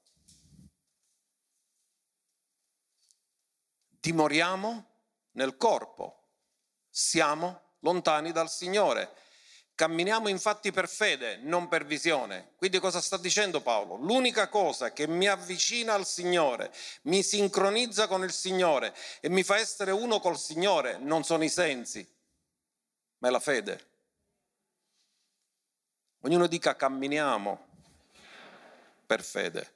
[3.99, 4.85] Dimoriamo
[5.31, 6.27] nel corpo,
[6.87, 9.11] siamo lontani dal Signore
[9.77, 12.53] Camminiamo infatti per fede, non per visione.
[12.55, 13.97] Quindi cosa sta dicendo Paolo?
[13.97, 19.57] L'unica cosa che mi avvicina al Signore, mi sincronizza con il Signore e mi fa
[19.57, 22.03] essere uno col Signore non sono i sensi,
[23.19, 23.85] ma è la fede.
[26.21, 27.67] Ognuno dica camminiamo
[29.05, 29.73] per fede.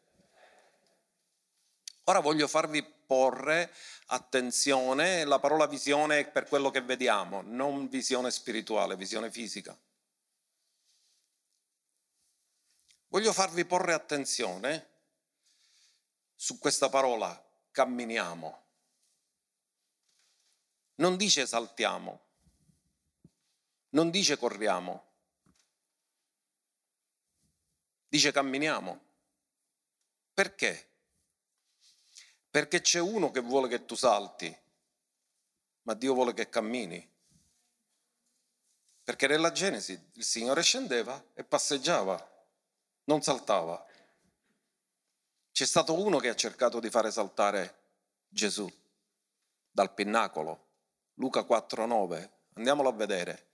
[2.06, 3.72] Ora voglio farvi porre
[4.08, 9.78] attenzione, la parola visione è per quello che vediamo, non visione spirituale, visione fisica.
[13.12, 14.88] Voglio farvi porre attenzione
[16.34, 17.30] su questa parola
[17.72, 18.64] camminiamo.
[20.96, 22.22] Non dice saltiamo,
[23.90, 25.12] non dice corriamo,
[28.08, 29.02] dice camminiamo.
[30.34, 30.90] Perché?
[32.50, 34.58] Perché c'è uno che vuole che tu salti,
[35.82, 37.12] ma Dio vuole che cammini.
[39.04, 42.31] Perché nella Genesi il Signore scendeva e passeggiava
[43.06, 43.86] non saltava.
[45.52, 47.80] C'è stato uno che ha cercato di fare saltare
[48.28, 48.72] Gesù
[49.70, 50.68] dal pinnacolo.
[51.16, 52.30] Luca 4:9.
[52.54, 53.50] Andiamolo a vedere.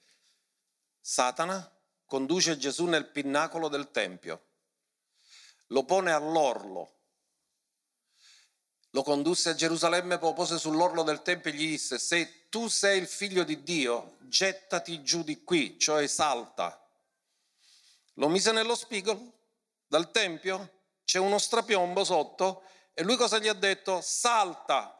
[1.01, 1.71] Satana
[2.05, 4.45] conduce Gesù nel pinnacolo del Tempio,
[5.67, 6.95] lo pone all'orlo,
[8.91, 12.99] lo condusse a Gerusalemme, poi pose sull'orlo del Tempio e gli disse, se tu sei
[12.99, 16.81] il figlio di Dio, gettati giù di qui, cioè salta.
[18.15, 19.36] Lo mise nello spigolo
[19.87, 22.63] dal Tempio c'è uno strapiombo sotto
[22.93, 24.01] e lui cosa gli ha detto?
[24.01, 24.93] Salta,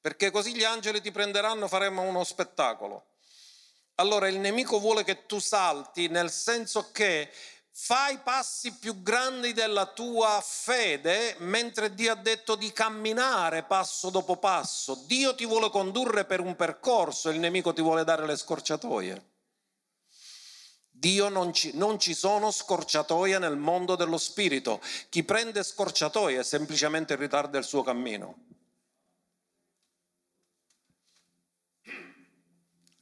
[0.00, 3.06] perché così gli angeli ti prenderanno, faremo uno spettacolo.
[3.96, 7.30] Allora il nemico vuole che tu salti nel senso che
[7.74, 14.36] fai passi più grandi della tua fede mentre Dio ha detto di camminare passo dopo
[14.36, 14.94] passo.
[15.06, 19.31] Dio ti vuole condurre per un percorso, il nemico ti vuole dare le scorciatoie.
[21.02, 24.80] Dio non ci, non ci sono scorciatoie nel mondo dello spirito.
[25.08, 28.44] Chi prende scorciatoie semplicemente ritarda il suo cammino.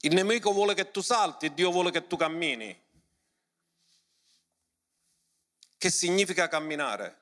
[0.01, 2.75] Il nemico vuole che tu salti Dio vuole che tu cammini.
[5.77, 7.19] Che significa camminare?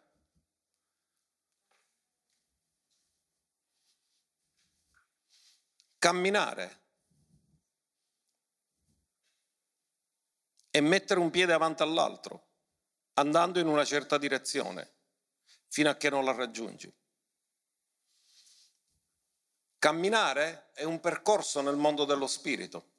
[5.98, 6.78] Camminare
[10.78, 12.46] è mettere un piede avanti all'altro,
[13.14, 14.92] andando in una certa direzione,
[15.68, 16.92] fino a che non la raggiungi.
[19.78, 22.96] Camminare è un percorso nel mondo dello spirito.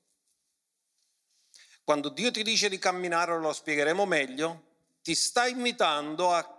[1.84, 4.68] Quando Dio ti dice di camminare, lo spiegheremo meglio,
[5.02, 6.58] ti sta invitando a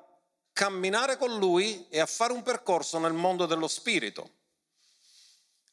[0.52, 4.38] camminare con Lui e a fare un percorso nel mondo dello spirito.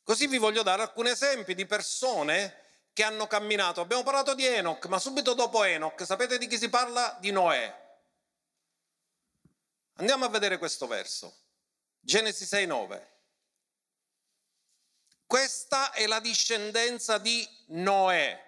[0.04, 2.67] Così vi voglio dare alcuni esempi di persone
[2.98, 3.80] che hanno camminato.
[3.80, 7.16] Abbiamo parlato di Enoch, ma subito dopo Enoch, sapete di chi si parla?
[7.20, 8.00] Di Noè.
[9.98, 11.32] Andiamo a vedere questo verso.
[12.00, 13.08] Genesi 6:9.
[15.28, 18.44] Questa è la discendenza di Noè.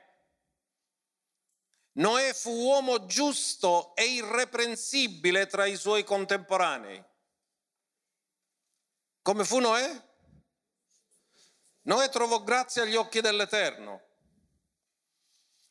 [1.91, 7.06] Noè fu uomo giusto e irreprensibile tra i suoi contemporanei.
[9.22, 10.08] Come fu Noè?
[11.84, 14.08] Noè trovò grazia agli occhi dell'Eterno.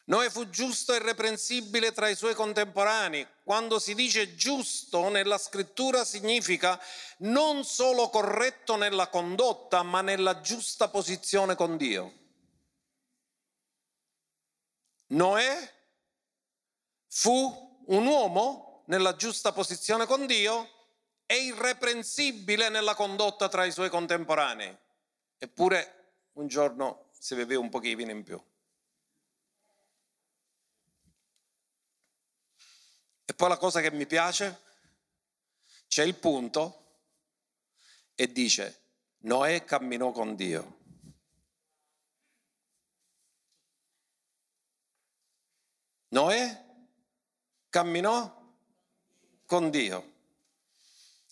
[0.09, 3.27] Noè fu giusto e irreprensibile tra i suoi contemporanei.
[3.45, 6.81] Quando si dice giusto nella scrittura significa
[7.19, 12.13] non solo corretto nella condotta, ma nella giusta posizione con Dio.
[15.09, 15.75] Noè
[17.09, 20.69] fu un uomo nella giusta posizione con Dio
[21.27, 24.75] e irreprensibile nella condotta tra i suoi contemporanei.
[25.37, 28.43] Eppure un giorno si beveva un pochino in più.
[33.31, 34.63] E poi la cosa che mi piace,
[35.87, 37.03] c'è il punto
[38.15, 38.85] e dice,
[39.19, 40.79] Noè camminò con Dio.
[46.09, 46.65] Noè
[47.69, 48.55] camminò
[49.45, 50.13] con Dio.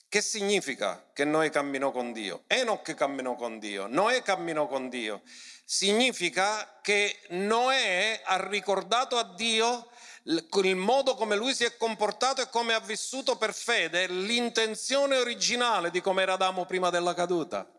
[0.06, 2.44] Che significa che Noè camminò con Dio?
[2.46, 5.22] Enoch camminò con Dio, Noè camminò con Dio.
[5.64, 9.90] Significa che Noè ha ricordato a Dio
[10.28, 15.90] il modo come lui si è comportato e come ha vissuto per fede, l'intenzione originale
[15.90, 17.70] di come era Adamo prima della caduta.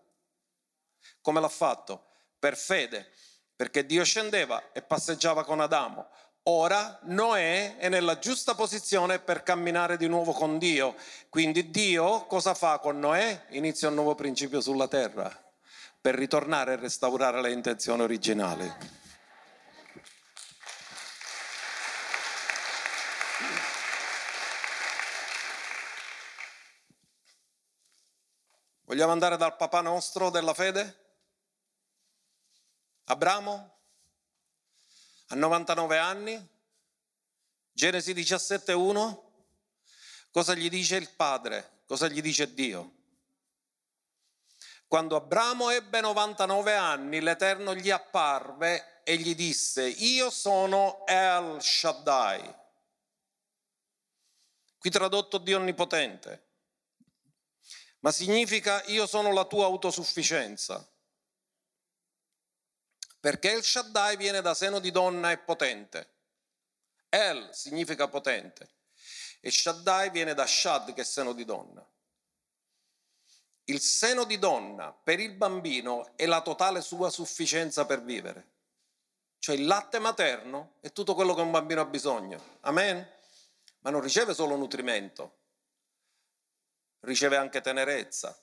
[1.21, 2.05] Come l'ha fatto?
[2.39, 3.11] Per fede,
[3.55, 6.07] perché Dio scendeva e passeggiava con Adamo.
[6.43, 10.95] Ora Noè è nella giusta posizione per camminare di nuovo con Dio.
[11.27, 13.47] Quindi Dio cosa fa con Noè?
[13.49, 15.29] Inizia un nuovo principio sulla terra
[15.99, 18.71] per ritornare e restaurare le intenzioni originali.
[28.97, 31.05] Vogliamo andare dal papà nostro della fede?
[33.03, 33.77] Abramo?
[35.27, 36.49] A 99 anni?
[37.71, 39.21] Genesi 17.1?
[40.31, 41.83] Cosa gli dice il padre?
[41.85, 42.93] Cosa gli dice Dio?
[44.87, 52.51] Quando Abramo ebbe 99 anni, l'Eterno gli apparve e gli disse, io sono El Shaddai.
[54.79, 56.45] Qui tradotto Dio Onnipotente
[57.99, 60.87] ma significa io sono la tua autosufficienza.
[63.19, 66.15] Perché il Shaddai viene da seno di donna e potente.
[67.09, 68.75] El significa potente
[69.39, 71.85] e Shaddai viene da Shad che è seno di donna.
[73.65, 78.55] Il seno di donna per il bambino è la totale sua sufficienza per vivere.
[79.39, 82.57] Cioè il latte materno è tutto quello che un bambino ha bisogno.
[82.61, 83.07] Amen?
[83.79, 85.35] Ma non riceve solo nutrimento,
[87.01, 88.39] riceve anche tenerezza.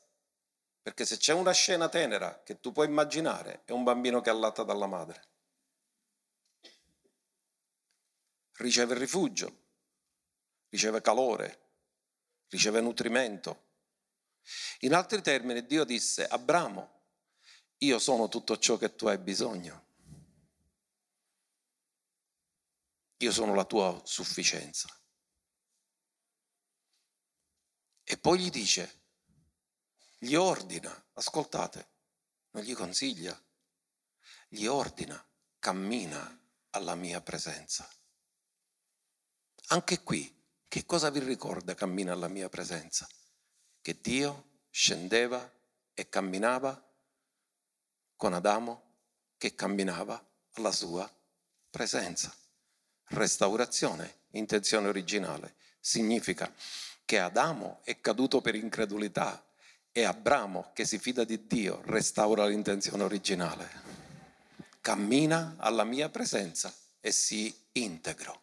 [0.83, 4.65] Perché se c'è una scena tenera che tu puoi immaginare, è un bambino che allatta
[4.65, 5.29] dalla madre.
[8.57, 9.63] Riceve rifugio,
[10.69, 11.61] riceve calore,
[12.49, 13.63] riceve nutrimento.
[14.81, 16.93] In altri termini, Dio disse, Abramo,
[17.79, 19.83] io sono tutto ciò che tu hai bisogno.
[23.19, 24.89] Io sono la tua sufficienza.
[28.05, 29.01] E poi gli dice,
[30.19, 31.89] gli ordina, ascoltate,
[32.51, 33.39] non gli consiglia,
[34.49, 35.23] gli ordina,
[35.59, 36.41] cammina
[36.71, 37.89] alla mia presenza.
[39.69, 40.33] Anche qui,
[40.69, 43.09] che cosa vi ricorda cammina alla mia presenza?
[43.81, 45.51] Che Dio scendeva
[45.95, 46.93] e camminava
[48.17, 48.83] con Adamo
[49.39, 51.11] che camminava alla sua
[51.71, 52.35] presenza.
[53.07, 56.53] Restaurazione, intenzione originale, significa
[57.05, 59.45] che Adamo è caduto per incredulità
[59.93, 63.83] e Abramo, che si fida di Dio, restaura l'intenzione originale.
[64.81, 68.43] Cammina alla mia presenza e si integro.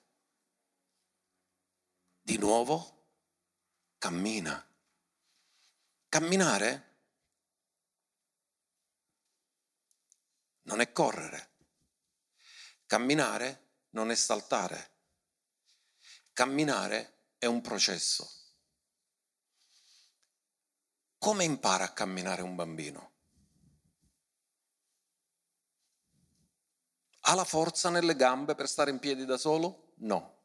[2.21, 3.07] Di nuovo,
[3.97, 4.65] cammina.
[6.07, 6.89] Camminare
[10.63, 11.49] non è correre.
[12.85, 14.89] Camminare non è saltare.
[16.33, 18.40] Camminare è un processo.
[21.21, 23.11] Come impara a camminare un bambino?
[27.19, 29.93] Ha la forza nelle gambe per stare in piedi da solo?
[29.97, 30.39] No.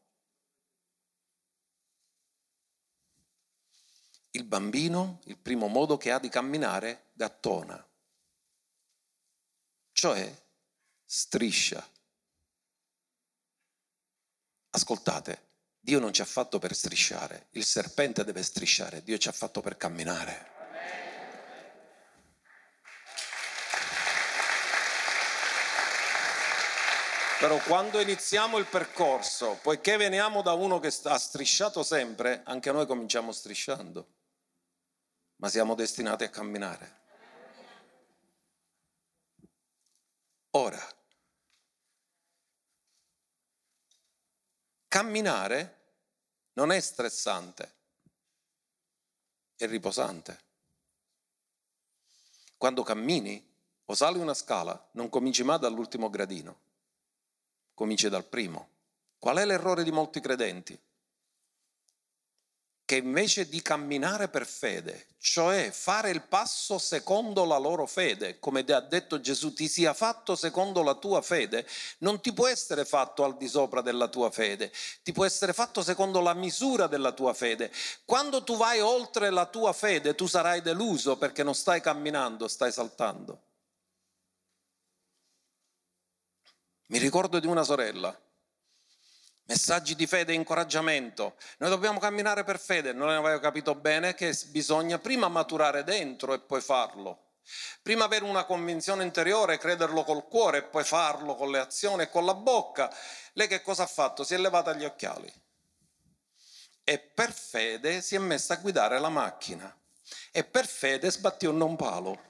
[4.32, 7.82] Il bambino, il primo modo che ha di camminare, gattona,
[9.92, 10.30] cioè
[11.06, 11.90] striscia.
[14.72, 15.46] Ascoltate,
[15.80, 19.62] Dio non ci ha fatto per strisciare, il serpente deve strisciare, Dio ci ha fatto
[19.62, 20.55] per camminare.
[27.38, 32.86] Però quando iniziamo il percorso, poiché veniamo da uno che ha strisciato sempre, anche noi
[32.86, 34.06] cominciamo strisciando,
[35.36, 37.00] ma siamo destinati a camminare.
[40.52, 40.80] Ora,
[44.88, 45.80] camminare
[46.54, 47.74] non è stressante,
[49.56, 50.44] è riposante.
[52.56, 53.46] Quando cammini
[53.84, 56.64] o sali una scala, non cominci mai dall'ultimo gradino,
[57.76, 58.70] cominci dal primo.
[59.18, 60.76] Qual è l'errore di molti credenti?
[62.86, 68.60] che invece di camminare per fede, cioè fare il passo secondo la loro fede, come
[68.60, 71.66] ha detto Gesù, ti sia fatto secondo la tua fede,
[71.98, 74.70] non ti può essere fatto al di sopra della tua fede,
[75.02, 77.72] ti può essere fatto secondo la misura della tua fede.
[78.04, 82.70] Quando tu vai oltre la tua fede, tu sarai deluso perché non stai camminando, stai
[82.70, 83.45] saltando.
[86.86, 88.16] Mi ricordo di una sorella
[89.48, 91.36] Messaggi di fede e incoraggiamento.
[91.58, 92.92] Noi dobbiamo camminare per fede.
[92.92, 97.34] Non avevo capito bene che bisogna prima maturare dentro e poi farlo.
[97.80, 102.10] Prima avere una convinzione interiore, crederlo col cuore e poi farlo con le azioni e
[102.10, 102.92] con la bocca.
[103.34, 104.24] Lei che cosa ha fatto?
[104.24, 105.32] Si è levata gli occhiali
[106.82, 109.72] e per fede si è messa a guidare la macchina
[110.32, 112.20] e per fede sbattiò un palo.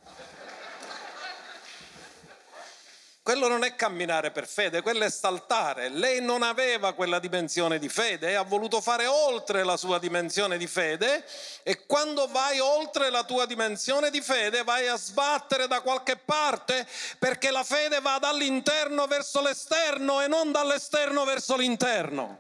[3.27, 5.89] Quello non è camminare per fede, quello è saltare.
[5.89, 10.57] Lei non aveva quella dimensione di fede e ha voluto fare oltre la sua dimensione
[10.57, 11.25] di fede
[11.65, 16.87] e quando vai oltre la tua dimensione di fede vai a sbattere da qualche parte
[17.19, 22.39] perché la fede va dall'interno verso l'esterno e non dall'esterno verso l'interno.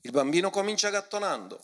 [0.00, 1.62] Il bambino comincia gattonando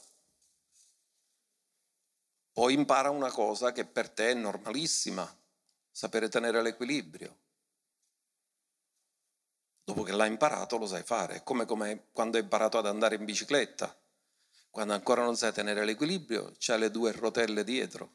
[2.59, 5.25] poi impara una cosa che per te è normalissima,
[5.93, 7.39] sapere tenere l'equilibrio.
[9.85, 13.15] Dopo che l'hai imparato lo sai fare, è come, come quando hai imparato ad andare
[13.15, 13.97] in bicicletta.
[14.71, 18.11] Quando ancora non sai tenere l'equilibrio, c'hai le due rotelle dietro.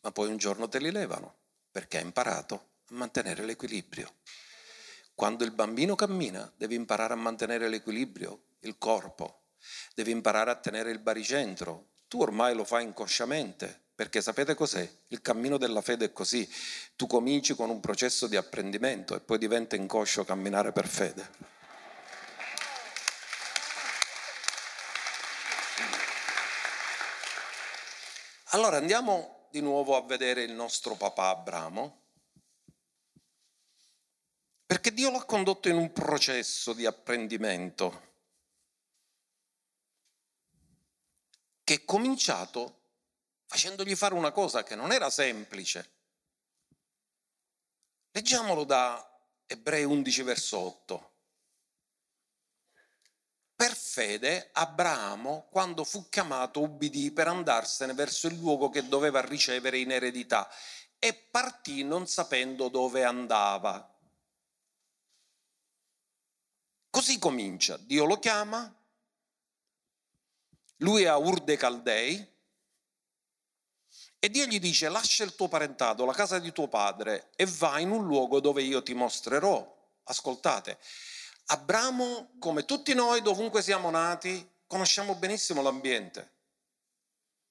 [0.00, 1.36] Ma poi un giorno te li levano,
[1.70, 2.54] perché hai imparato
[2.88, 4.12] a mantenere l'equilibrio.
[5.14, 9.42] Quando il bambino cammina, devi imparare a mantenere l'equilibrio, il corpo,
[9.94, 14.86] devi imparare a tenere il baricentro, tu ormai lo fai inconsciamente, perché sapete cos'è?
[15.08, 16.46] Il cammino della fede è così.
[16.94, 21.30] Tu cominci con un processo di apprendimento e poi diventa inconscio camminare per fede.
[28.48, 32.02] Allora andiamo di nuovo a vedere il nostro papà Abramo,
[34.66, 38.11] perché Dio l'ha condotto in un processo di apprendimento
[41.72, 42.80] che è cominciato
[43.46, 45.90] facendogli fare una cosa che non era semplice.
[48.10, 49.02] Leggiamolo da
[49.46, 51.12] Ebrei 11 verso 8.
[53.54, 59.78] Per fede Abramo, quando fu chiamato, ubbidì per andarsene verso il luogo che doveva ricevere
[59.78, 60.50] in eredità
[60.98, 63.98] e partì non sapendo dove andava.
[66.90, 68.81] Così comincia, Dio lo chiama,
[70.82, 72.30] lui è a Ur dei Caldei
[74.18, 77.82] e Dio gli dice lascia il tuo parentato, la casa di tuo padre e vai
[77.82, 79.80] in un luogo dove io ti mostrerò.
[80.04, 80.78] Ascoltate,
[81.46, 86.30] Abramo, come tutti noi, dovunque siamo nati, conosciamo benissimo l'ambiente,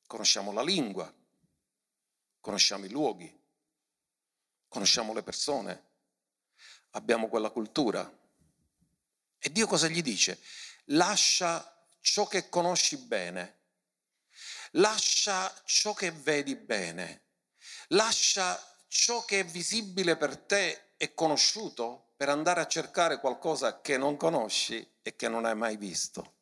[0.07, 1.13] conosciamo la lingua,
[2.39, 3.39] conosciamo i luoghi,
[4.67, 5.83] conosciamo le persone,
[6.91, 8.19] abbiamo quella cultura.
[9.39, 10.41] E Dio cosa gli dice?
[10.85, 13.59] Lascia ciò che conosci bene,
[14.71, 17.27] lascia ciò che vedi bene,
[17.89, 23.97] lascia ciò che è visibile per te e conosciuto per andare a cercare qualcosa che
[23.97, 26.35] non conosci e che non hai mai visto.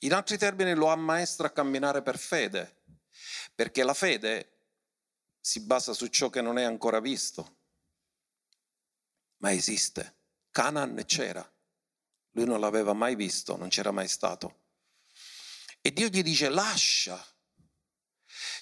[0.00, 2.82] In altri termini lo ammaestra a camminare per fede,
[3.54, 4.50] perché la fede
[5.40, 7.56] si basa su ciò che non è ancora visto,
[9.38, 10.16] ma esiste.
[10.50, 11.53] Canaan c'era,
[12.34, 14.60] lui non l'aveva mai visto, non c'era mai stato.
[15.80, 17.22] E Dio gli dice lascia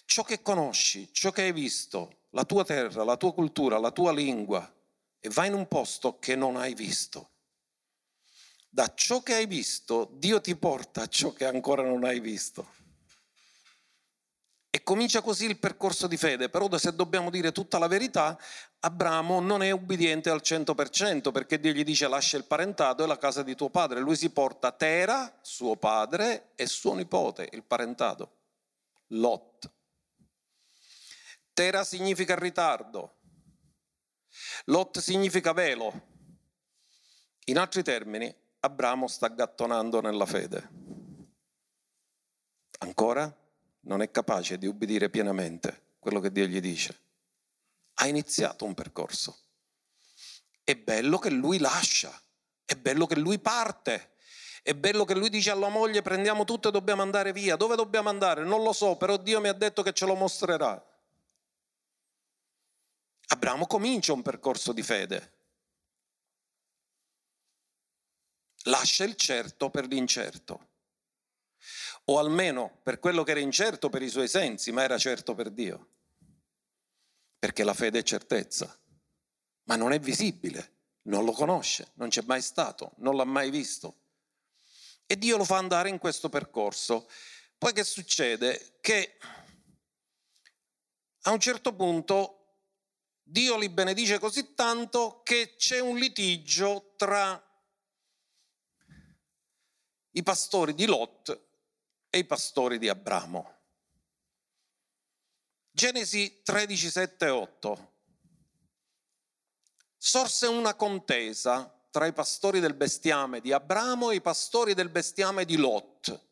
[0.04, 4.12] ciò che conosci, ciò che hai visto, la tua terra, la tua cultura, la tua
[4.12, 4.70] lingua,
[5.18, 7.30] e vai in un posto che non hai visto.
[8.68, 12.80] Da ciò che hai visto, Dio ti porta a ciò che ancora non hai visto.
[14.74, 18.38] E comincia così il percorso di fede, però se dobbiamo dire tutta la verità,
[18.80, 23.18] Abramo non è ubbidiente al 100% perché Dio gli dice lascia il parentato e la
[23.18, 24.00] casa di tuo padre.
[24.00, 28.36] Lui si porta Tera, suo padre, e suo nipote, il parentato,
[29.08, 29.70] Lot.
[31.52, 33.16] Tera significa ritardo,
[34.64, 36.08] Lot significa velo.
[37.44, 40.70] In altri termini, Abramo sta gattonando nella fede.
[42.78, 43.36] Ancora?
[43.82, 46.98] Non è capace di ubbidire pienamente quello che Dio gli dice.
[47.94, 49.38] Ha iniziato un percorso.
[50.64, 52.12] È bello che lui lascia,
[52.64, 54.14] è bello che lui parte,
[54.62, 57.56] è bello che lui dice alla moglie prendiamo tutto e dobbiamo andare via.
[57.56, 58.44] Dove dobbiamo andare?
[58.44, 60.84] Non lo so, però Dio mi ha detto che ce lo mostrerà.
[63.26, 65.32] Abramo comincia un percorso di fede.
[68.64, 70.70] Lascia il certo per l'incerto
[72.04, 75.50] o almeno per quello che era incerto per i suoi sensi, ma era certo per
[75.50, 75.88] Dio.
[77.38, 78.76] Perché la fede è certezza,
[79.64, 80.72] ma non è visibile,
[81.02, 84.00] non lo conosce, non c'è mai stato, non l'ha mai visto.
[85.06, 87.08] E Dio lo fa andare in questo percorso.
[87.58, 88.78] Poi che succede?
[88.80, 89.18] Che
[91.22, 92.38] a un certo punto
[93.22, 97.40] Dio li benedice così tanto che c'è un litigio tra
[100.10, 101.50] i pastori di Lot
[102.14, 103.60] e i pastori di Abramo.
[105.70, 107.92] Genesi 13, 7 e 8.
[109.96, 115.46] Sorse una contesa tra i pastori del bestiame di Abramo e i pastori del bestiame
[115.46, 116.28] di Lot.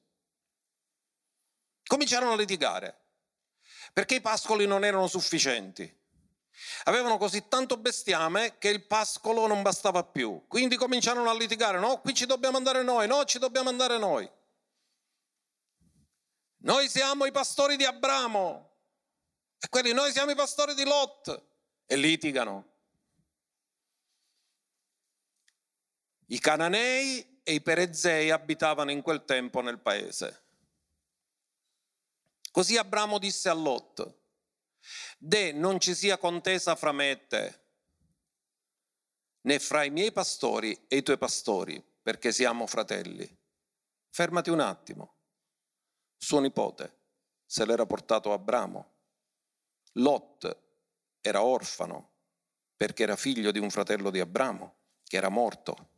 [1.86, 3.06] Cominciarono a litigare
[3.94, 5.98] perché i pascoli non erano sufficienti.
[6.84, 10.44] Avevano così tanto bestiame che il pascolo non bastava più.
[10.46, 14.30] Quindi cominciarono a litigare, no, qui ci dobbiamo andare noi, no, ci dobbiamo andare noi.
[16.62, 18.68] Noi siamo i pastori di Abramo
[19.58, 21.42] e quelli noi siamo i pastori di Lot
[21.86, 22.68] e litigano.
[26.26, 30.44] I cananei e i perezei abitavano in quel tempo nel paese.
[32.50, 34.18] Così Abramo disse a Lot,
[35.16, 37.60] De non ci sia contesa fra me e te,
[39.42, 43.38] né fra i miei pastori e i tuoi pastori, perché siamo fratelli.
[44.10, 45.19] Fermati un attimo
[46.20, 46.98] suo nipote
[47.46, 48.92] se l'era portato Abramo.
[49.94, 50.58] Lot
[51.20, 52.10] era orfano
[52.76, 55.88] perché era figlio di un fratello di Abramo che era morto.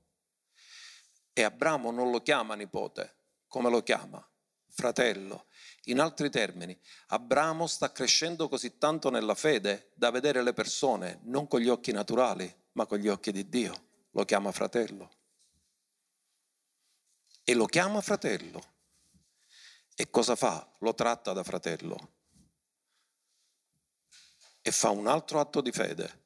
[1.32, 3.16] E Abramo non lo chiama nipote,
[3.48, 4.24] come lo chiama?
[4.68, 5.46] Fratello.
[5.86, 11.48] In altri termini, Abramo sta crescendo così tanto nella fede da vedere le persone non
[11.48, 13.74] con gli occhi naturali, ma con gli occhi di Dio.
[14.12, 15.10] Lo chiama fratello.
[17.44, 18.71] E lo chiama fratello
[19.94, 20.74] e cosa fa?
[20.78, 22.20] Lo tratta da fratello
[24.62, 26.20] e fa un altro atto di fede.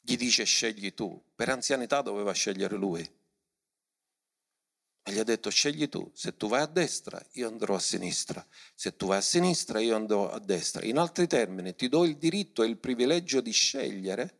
[0.00, 1.22] Gli dice scegli tu.
[1.34, 3.16] Per anzianità doveva scegliere lui.
[5.02, 6.10] E gli ha detto scegli tu.
[6.14, 8.44] Se tu vai a destra, io andrò a sinistra.
[8.74, 10.84] Se tu vai a sinistra, io andrò a destra.
[10.86, 14.36] In altri termini, ti do il diritto e il privilegio di scegliere,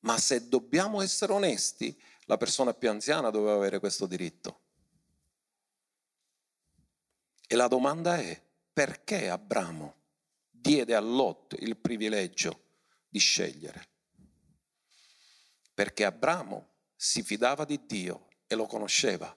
[0.00, 4.67] ma se dobbiamo essere onesti, la persona più anziana doveva avere questo diritto.
[7.50, 8.38] E la domanda è
[8.74, 9.94] perché Abramo
[10.50, 12.64] diede a Lot il privilegio
[13.08, 13.88] di scegliere?
[15.72, 19.34] Perché Abramo si fidava di Dio e lo conosceva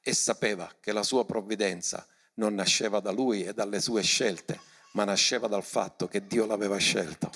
[0.00, 2.06] e sapeva che la sua provvidenza
[2.36, 4.58] non nasceva da lui e dalle sue scelte,
[4.92, 7.30] ma nasceva dal fatto che Dio l'aveva scelto.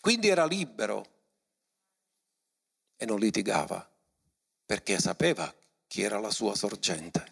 [0.00, 1.16] Quindi era libero
[2.98, 3.88] e non litigava
[4.66, 5.50] perché sapeva
[5.86, 7.24] chi era la sua sorgente,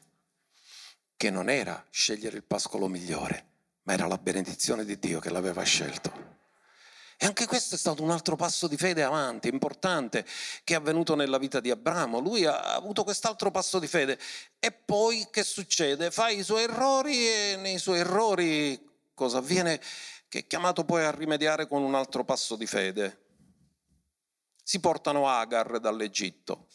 [1.18, 3.46] che non era scegliere il pascolo migliore,
[3.82, 6.34] ma era la benedizione di Dio che l'aveva scelto.
[7.18, 10.24] E anche questo è stato un altro passo di fede avanti, importante,
[10.64, 12.20] che è avvenuto nella vita di Abramo.
[12.20, 14.18] Lui ha avuto quest'altro passo di fede.
[14.58, 16.10] E poi che succede?
[16.10, 19.80] Fa i suoi errori e nei suoi errori cosa avviene?
[20.28, 23.25] Che è chiamato poi a rimediare con un altro passo di fede.
[24.68, 26.66] Si portano Agar dall'Egitto.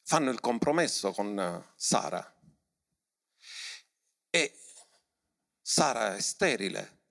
[0.00, 2.34] Fanno il compromesso con Sara.
[4.30, 4.58] E
[5.60, 7.02] Sara è sterile,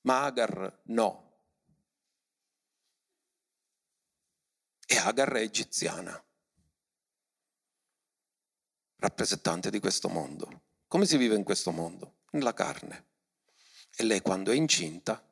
[0.00, 1.44] ma Agar no.
[4.86, 6.20] E Agar è egiziana,
[8.96, 10.62] rappresentante di questo mondo.
[10.88, 12.22] Come si vive in questo mondo?
[12.32, 13.10] Nella carne.
[13.94, 15.28] E lei quando è incinta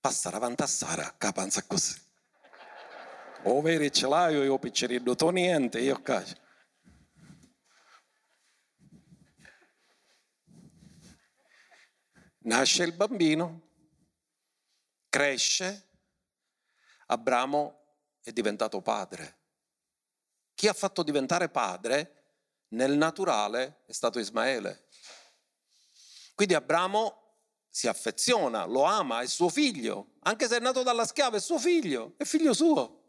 [0.00, 2.06] passa davanti a Sara, capanza così.
[3.44, 6.46] O veri ce l'hai, io piccerino, tu niente, io caccio.
[12.40, 13.68] Nasce il bambino,
[15.08, 15.86] cresce,
[17.06, 19.36] Abramo è diventato padre.
[20.54, 22.14] Chi ha fatto diventare padre
[22.68, 24.88] nel naturale è stato Ismaele.
[26.34, 27.27] Quindi Abramo
[27.78, 31.60] si affeziona, lo ama, è suo figlio, anche se è nato dalla schiava, è suo
[31.60, 33.04] figlio, è figlio suo.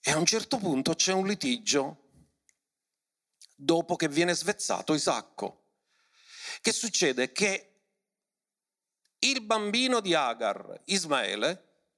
[0.00, 2.04] E a un certo punto c'è un litigio
[3.54, 5.64] dopo che viene svezzato Isacco.
[6.62, 7.30] Che succede?
[7.30, 7.74] Che
[9.18, 11.90] il bambino di Agar, Ismaele,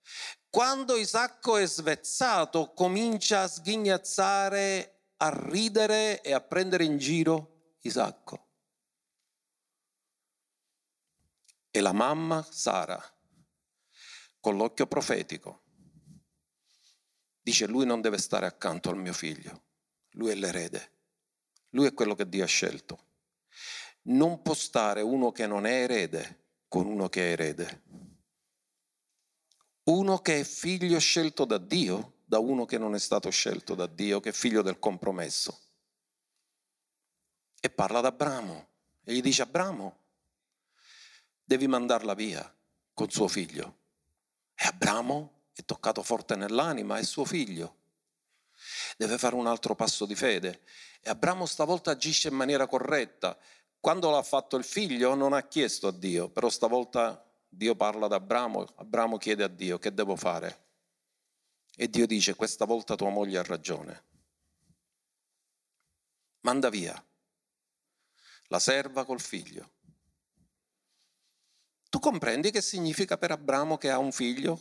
[0.51, 8.47] quando Isacco è svezzato, comincia a sghignazzare, a ridere e a prendere in giro Isacco.
[11.79, 13.01] E la mamma Sara,
[14.41, 15.62] con l'occhio profetico,
[17.41, 19.62] dice lui non deve stare accanto al mio figlio,
[20.12, 20.93] lui è l'erede,
[21.70, 23.07] lui è quello che Dio ha scelto
[24.09, 27.83] non può stare uno che non è erede con uno che è erede.
[29.85, 33.87] Uno che è figlio scelto da Dio da uno che non è stato scelto da
[33.87, 35.59] Dio, che è figlio del compromesso.
[37.59, 38.68] E parla ad Abramo
[39.03, 39.97] e gli dice Abramo,
[41.49, 42.55] devi mandarla via
[42.92, 43.78] con suo figlio.
[44.55, 47.76] E Abramo è toccato forte nell'anima, è suo figlio.
[48.99, 50.61] Deve fare un altro passo di fede.
[51.01, 53.38] E Abramo stavolta agisce in maniera corretta
[53.80, 58.12] quando l'ha fatto il figlio non ha chiesto a Dio, però stavolta Dio parla ad
[58.12, 60.66] Abramo, Abramo chiede a Dio che devo fare.
[61.74, 64.05] E Dio dice questa volta tua moglie ha ragione.
[66.40, 67.03] Manda via
[68.49, 69.76] la serva col figlio.
[71.99, 74.61] Tu comprendi che significa per Abramo che ha un figlio?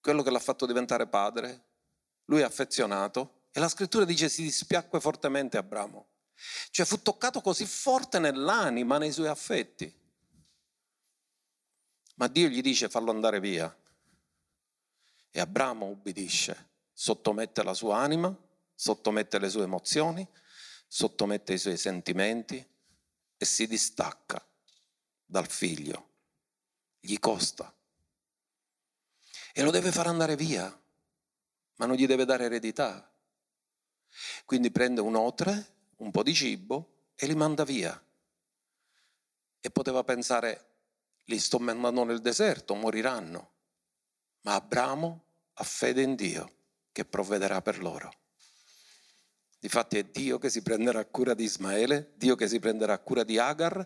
[0.00, 1.66] Quello che l'ha fatto diventare padre?
[2.24, 6.08] Lui è affezionato e la scrittura dice si dispiacque fortemente Abramo.
[6.70, 9.96] Cioè fu toccato così forte nell'anima, nei suoi affetti.
[12.16, 13.72] Ma Dio gli dice fallo andare via.
[15.30, 18.36] E Abramo ubbidisce, sottomette la sua anima,
[18.74, 20.26] sottomette le sue emozioni,
[20.88, 22.56] sottomette i suoi sentimenti
[23.36, 24.44] e si distacca
[25.24, 26.06] dal figlio.
[27.00, 27.72] Gli costa.
[29.52, 30.64] E lo deve far andare via,
[31.76, 33.10] ma non gli deve dare eredità.
[34.44, 38.00] Quindi prende un otre un po' di cibo e li manda via.
[39.60, 40.66] E poteva pensare,
[41.24, 43.50] li sto mandando nel deserto, moriranno.
[44.42, 45.24] Ma Abramo
[45.54, 46.52] ha fede in Dio
[46.92, 48.12] che provvederà per loro.
[49.58, 53.38] Difatti è Dio che si prenderà cura di Ismaele, Dio che si prenderà cura di
[53.38, 53.84] Agar,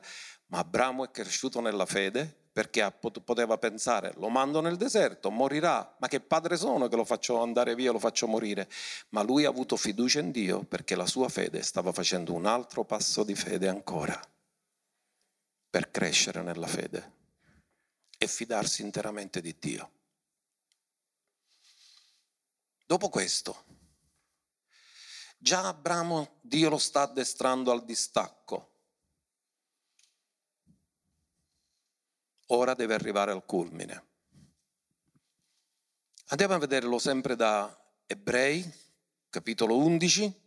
[0.49, 2.93] ma Abramo è cresciuto nella fede perché
[3.25, 7.75] poteva pensare lo mando nel deserto, morirà, ma che padre sono che lo faccio andare
[7.75, 8.69] via, lo faccio morire.
[9.11, 12.85] Ma lui ha avuto fiducia in Dio perché la sua fede stava facendo un altro
[12.85, 14.21] passo di fede ancora
[15.71, 17.21] per crescere nella fede
[18.19, 19.91] e fidarsi interamente di Dio.
[22.85, 23.65] Dopo questo,
[25.39, 28.72] già Abramo Dio lo sta addestrando al distacco
[32.55, 34.11] ora deve arrivare al culmine.
[36.29, 37.77] Andiamo a vederlo sempre da
[38.07, 38.71] Ebrei,
[39.29, 40.41] capitolo 11,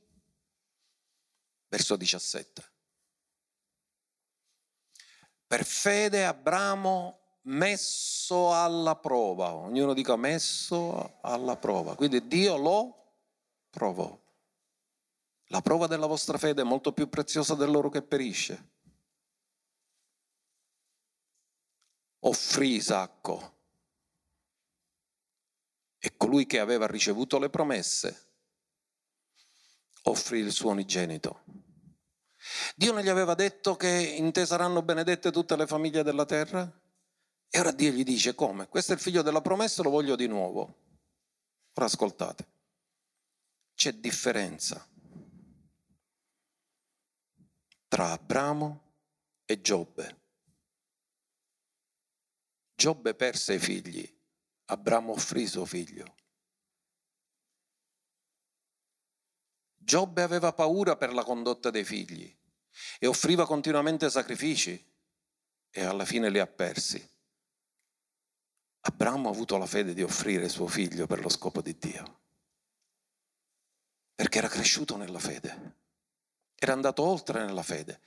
[1.68, 2.64] verso 17.
[5.48, 13.14] Per fede Abramo messo alla prova, ognuno dica messo alla prova, quindi Dio lo
[13.70, 14.20] provò.
[15.50, 18.74] La prova della vostra fede è molto più preziosa dell'oro che perisce.
[22.28, 23.54] Offrì Isacco
[26.00, 28.24] e colui che aveva ricevuto le promesse
[30.04, 31.44] offrì il suo unigenito.
[32.76, 36.70] Dio non gli aveva detto che in te saranno benedette tutte le famiglie della terra?
[37.50, 38.68] E ora Dio gli dice come?
[38.68, 40.76] Questo è il figlio della promessa, lo voglio di nuovo.
[41.74, 42.48] Ora ascoltate,
[43.76, 44.88] c'è differenza
[47.88, 48.82] tra Abramo
[49.46, 50.24] e Giobbe.
[52.76, 54.06] Giobbe perse i figli,
[54.66, 56.16] Abramo offrì suo figlio.
[59.78, 62.36] Giobbe aveva paura per la condotta dei figli
[63.00, 64.94] e offriva continuamente sacrifici
[65.70, 67.10] e alla fine li ha persi.
[68.82, 72.22] Abramo ha avuto la fede di offrire suo figlio per lo scopo di Dio,
[74.14, 75.78] perché era cresciuto nella fede,
[76.56, 78.02] era andato oltre nella fede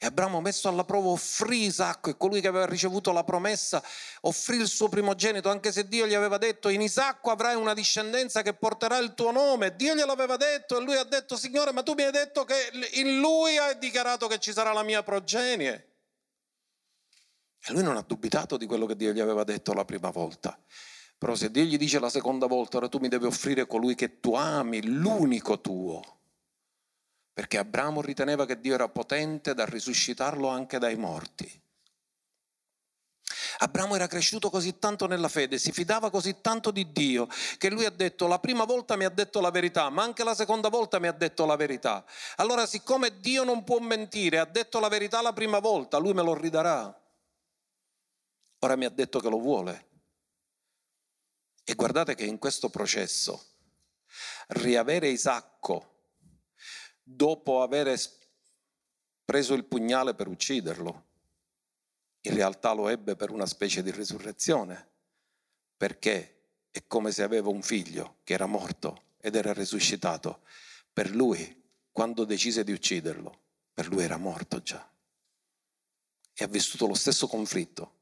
[0.00, 3.82] e Abramo messo alla prova offrì Isacco e colui che aveva ricevuto la promessa
[4.22, 8.42] offrì il suo primogenito, anche se Dio gli aveva detto in Isacco avrai una discendenza
[8.42, 9.74] che porterà il tuo nome.
[9.74, 13.18] Dio gliel'aveva detto e lui ha detto Signore ma tu mi hai detto che in
[13.18, 15.86] lui hai dichiarato che ci sarà la mia progenie.
[17.60, 20.56] E lui non ha dubitato di quello che Dio gli aveva detto la prima volta.
[21.18, 24.20] Però se Dio gli dice la seconda volta, ora tu mi devi offrire colui che
[24.20, 26.17] tu ami, l'unico tuo,
[27.38, 31.48] perché Abramo riteneva che Dio era potente da risuscitarlo anche dai morti.
[33.58, 37.84] Abramo era cresciuto così tanto nella fede, si fidava così tanto di Dio, che lui
[37.84, 40.98] ha detto la prima volta mi ha detto la verità, ma anche la seconda volta
[40.98, 42.04] mi ha detto la verità.
[42.38, 46.24] Allora siccome Dio non può mentire, ha detto la verità la prima volta, lui me
[46.24, 46.92] lo ridarà.
[48.58, 49.86] Ora mi ha detto che lo vuole.
[51.62, 53.44] E guardate che in questo processo
[54.48, 55.97] riavere Isacco
[57.10, 57.98] dopo aver
[59.24, 61.06] preso il pugnale per ucciderlo.
[62.22, 64.90] In realtà lo ebbe per una specie di risurrezione,
[65.76, 66.34] perché
[66.70, 70.42] è come se aveva un figlio che era morto ed era risuscitato.
[70.92, 73.40] Per lui, quando decise di ucciderlo,
[73.72, 74.86] per lui era morto già.
[76.34, 77.96] E ha vissuto lo stesso conflitto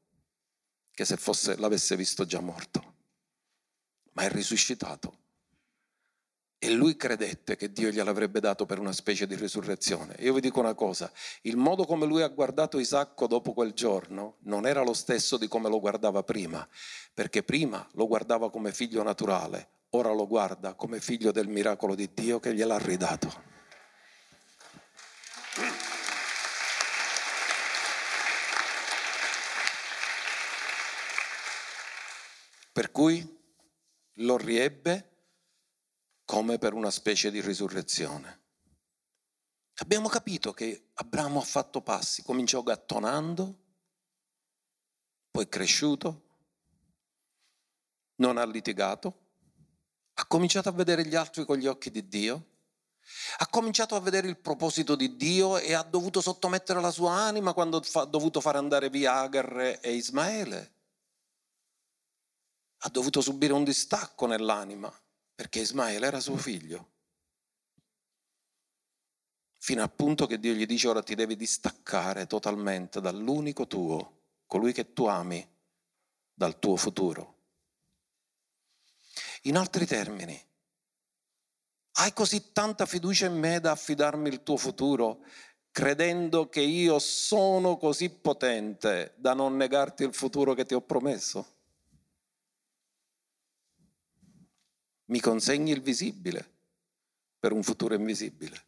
[0.91, 2.95] che se fosse, l'avesse visto già morto.
[4.13, 5.25] Ma è risuscitato
[6.59, 10.15] e lui credette che Dio gliel'avrebbe dato per una specie di risurrezione.
[10.19, 14.37] Io vi dico una cosa, il modo come lui ha guardato Isacco dopo quel giorno
[14.41, 16.67] non era lo stesso di come lo guardava prima,
[17.13, 22.09] perché prima lo guardava come figlio naturale, ora lo guarda come figlio del miracolo di
[22.13, 23.45] Dio che gliel'ha ridato.
[32.73, 33.35] Per cui
[34.19, 35.16] lo riebbe
[36.27, 38.41] come per una specie di risurrezione.
[39.75, 43.59] Abbiamo capito che Abramo ha fatto passi, cominciò gattonando,
[45.31, 46.25] poi è cresciuto,
[48.15, 49.19] non ha litigato,
[50.15, 52.47] ha cominciato a vedere gli altri con gli occhi di Dio,
[53.37, 57.53] ha cominciato a vedere il proposito di Dio e ha dovuto sottomettere la sua anima
[57.53, 60.73] quando ha dovuto fare andare via Agar e Ismaele.
[62.79, 64.93] Ha dovuto subire un distacco nell'anima
[65.37, 66.93] perché Ismaele era suo figlio.
[69.59, 74.73] Fino al punto che Dio gli dice ora ti devi distaccare totalmente dall'unico tuo, colui
[74.73, 75.47] che tu ami,
[76.33, 77.35] dal tuo futuro.
[79.43, 80.43] In altri termini,
[81.99, 85.23] hai così tanta fiducia in me da affidarmi il tuo futuro,
[85.69, 91.56] credendo che io sono così potente da non negarti il futuro che ti ho promesso?
[95.07, 96.55] Mi consegni il visibile
[97.39, 98.65] per un futuro invisibile.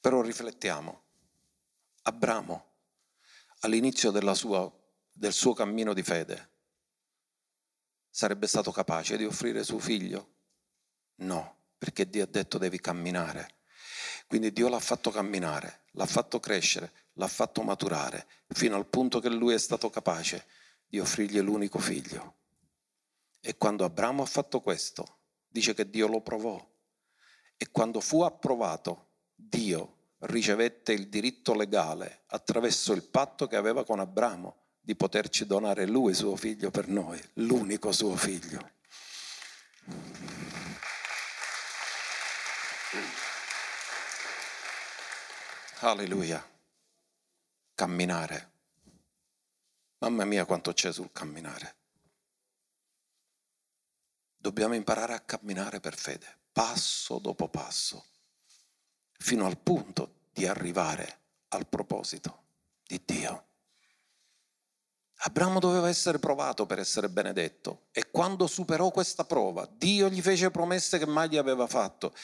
[0.00, 1.04] Però riflettiamo,
[2.02, 2.72] Abramo
[3.60, 4.70] all'inizio sua,
[5.12, 6.50] del suo cammino di fede
[8.08, 10.36] sarebbe stato capace di offrire suo figlio?
[11.16, 13.58] No, perché Dio ha detto devi camminare.
[14.26, 19.28] Quindi Dio l'ha fatto camminare l'ha fatto crescere, l'ha fatto maturare, fino al punto che
[19.28, 20.46] lui è stato capace
[20.86, 22.36] di offrirgli l'unico figlio.
[23.40, 25.18] E quando Abramo ha fatto questo,
[25.48, 26.64] dice che Dio lo provò.
[27.56, 34.00] E quando fu approvato, Dio ricevette il diritto legale attraverso il patto che aveva con
[34.00, 38.70] Abramo di poterci donare lui suo figlio per noi, l'unico suo figlio.
[45.82, 46.46] Alleluia.
[47.74, 48.50] Camminare.
[50.00, 51.76] Mamma mia quanto c'è sul camminare.
[54.36, 58.04] Dobbiamo imparare a camminare per fede, passo dopo passo,
[59.18, 62.42] fino al punto di arrivare al proposito
[62.86, 63.46] di Dio.
[65.22, 70.50] Abramo doveva essere provato per essere benedetto e quando superò questa prova, Dio gli fece
[70.50, 72.14] promesse che mai gli aveva fatto.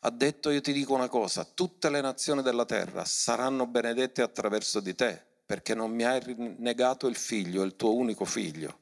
[0.00, 4.80] Ha detto io ti dico una cosa, tutte le nazioni della terra saranno benedette attraverso
[4.80, 6.20] di te perché non mi hai
[6.58, 8.80] negato il figlio, il tuo unico figlio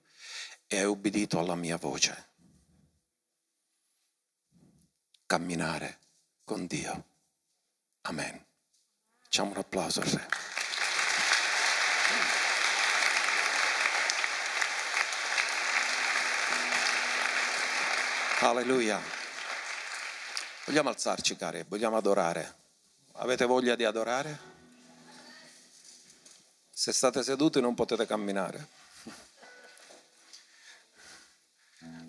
[0.67, 2.33] e hai ubbidito alla mia voce.
[5.27, 5.99] Camminare
[6.43, 7.05] con Dio.
[8.03, 8.45] Amen.
[9.21, 10.29] Facciamo un applauso al Re.
[18.41, 19.24] Alleluia.
[20.67, 22.63] Vogliamo alzarci, cari, vogliamo adorare.
[23.17, 24.53] Avete voglia di adorare?
[26.71, 28.69] Se state seduti non potete camminare.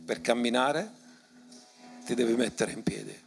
[0.05, 0.91] Per camminare
[2.05, 3.23] ti devi mettere in piedi.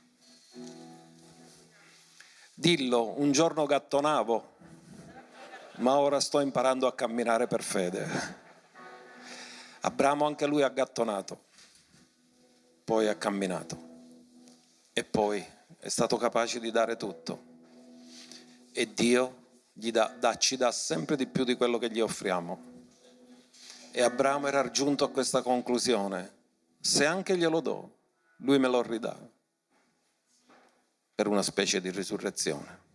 [2.55, 4.57] Dillo, un giorno gattonavo,
[5.77, 8.37] ma ora sto imparando a camminare per fede.
[9.81, 11.47] Abramo anche lui ha gattonato
[12.89, 13.88] poi ha camminato
[14.99, 15.47] e poi
[15.79, 17.45] è stato capace di dare tutto.
[18.73, 22.87] E Dio dà, dà, ci dà sempre di più di quello che gli offriamo.
[23.93, 26.35] E Abramo era giunto a questa conclusione.
[26.81, 27.99] Se anche glielo do,
[28.39, 29.17] lui me lo ridà
[31.15, 32.87] per una specie di risurrezione.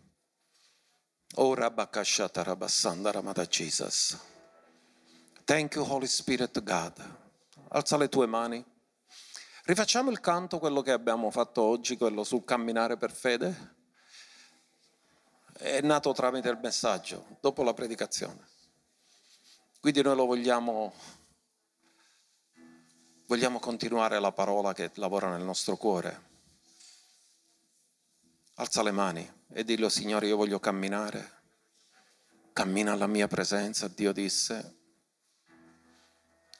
[1.36, 4.18] Ora Bakashata Rabassanda Ramada Jesus.
[5.46, 7.18] Thank you, Holy Spirit God.
[7.70, 8.72] Alza le tue mani.
[9.66, 13.76] Rifacciamo il canto, quello che abbiamo fatto oggi, quello sul camminare per fede.
[15.54, 18.46] È nato tramite il messaggio, dopo la predicazione.
[19.80, 20.94] Quindi noi lo vogliamo,
[23.28, 26.32] vogliamo continuare la parola che lavora nel nostro cuore.
[28.56, 31.42] Alza le mani e dillo, Signore, io voglio camminare.
[32.52, 34.76] Cammina alla mia presenza, Dio disse,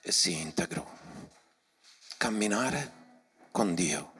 [0.02, 1.03] e si integrò
[2.24, 2.92] camminare
[3.52, 4.14] con Dio.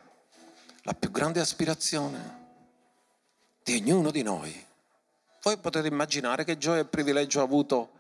[0.82, 2.42] La più grande aspirazione
[3.64, 4.54] di ognuno di noi.
[5.42, 7.92] Voi potete immaginare che gioia e privilegio ha avuto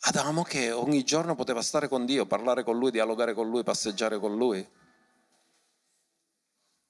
[0.00, 4.18] Adamo che ogni giorno poteva stare con Dio, parlare con Lui, dialogare con Lui, passeggiare
[4.18, 4.68] con Lui.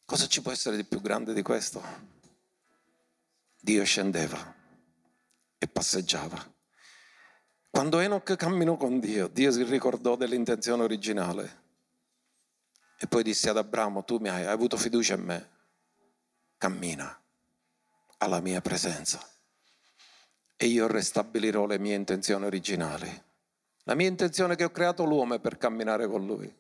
[0.07, 1.83] Cosa ci può essere di più grande di questo?
[3.61, 4.55] Dio scendeva
[5.59, 6.58] e passeggiava.
[7.79, 11.63] Quando Enoch camminò con Dio, Dio si ricordò dell'intenzione originale
[12.99, 15.51] e poi disse ad Abramo, tu mi hai, hai avuto fiducia in me,
[16.57, 17.23] cammina
[18.17, 19.25] alla mia presenza
[20.57, 23.23] e io restabilirò le mie intenzioni originali.
[23.85, 26.53] La mia intenzione che ho creato l'uomo è per camminare con lui.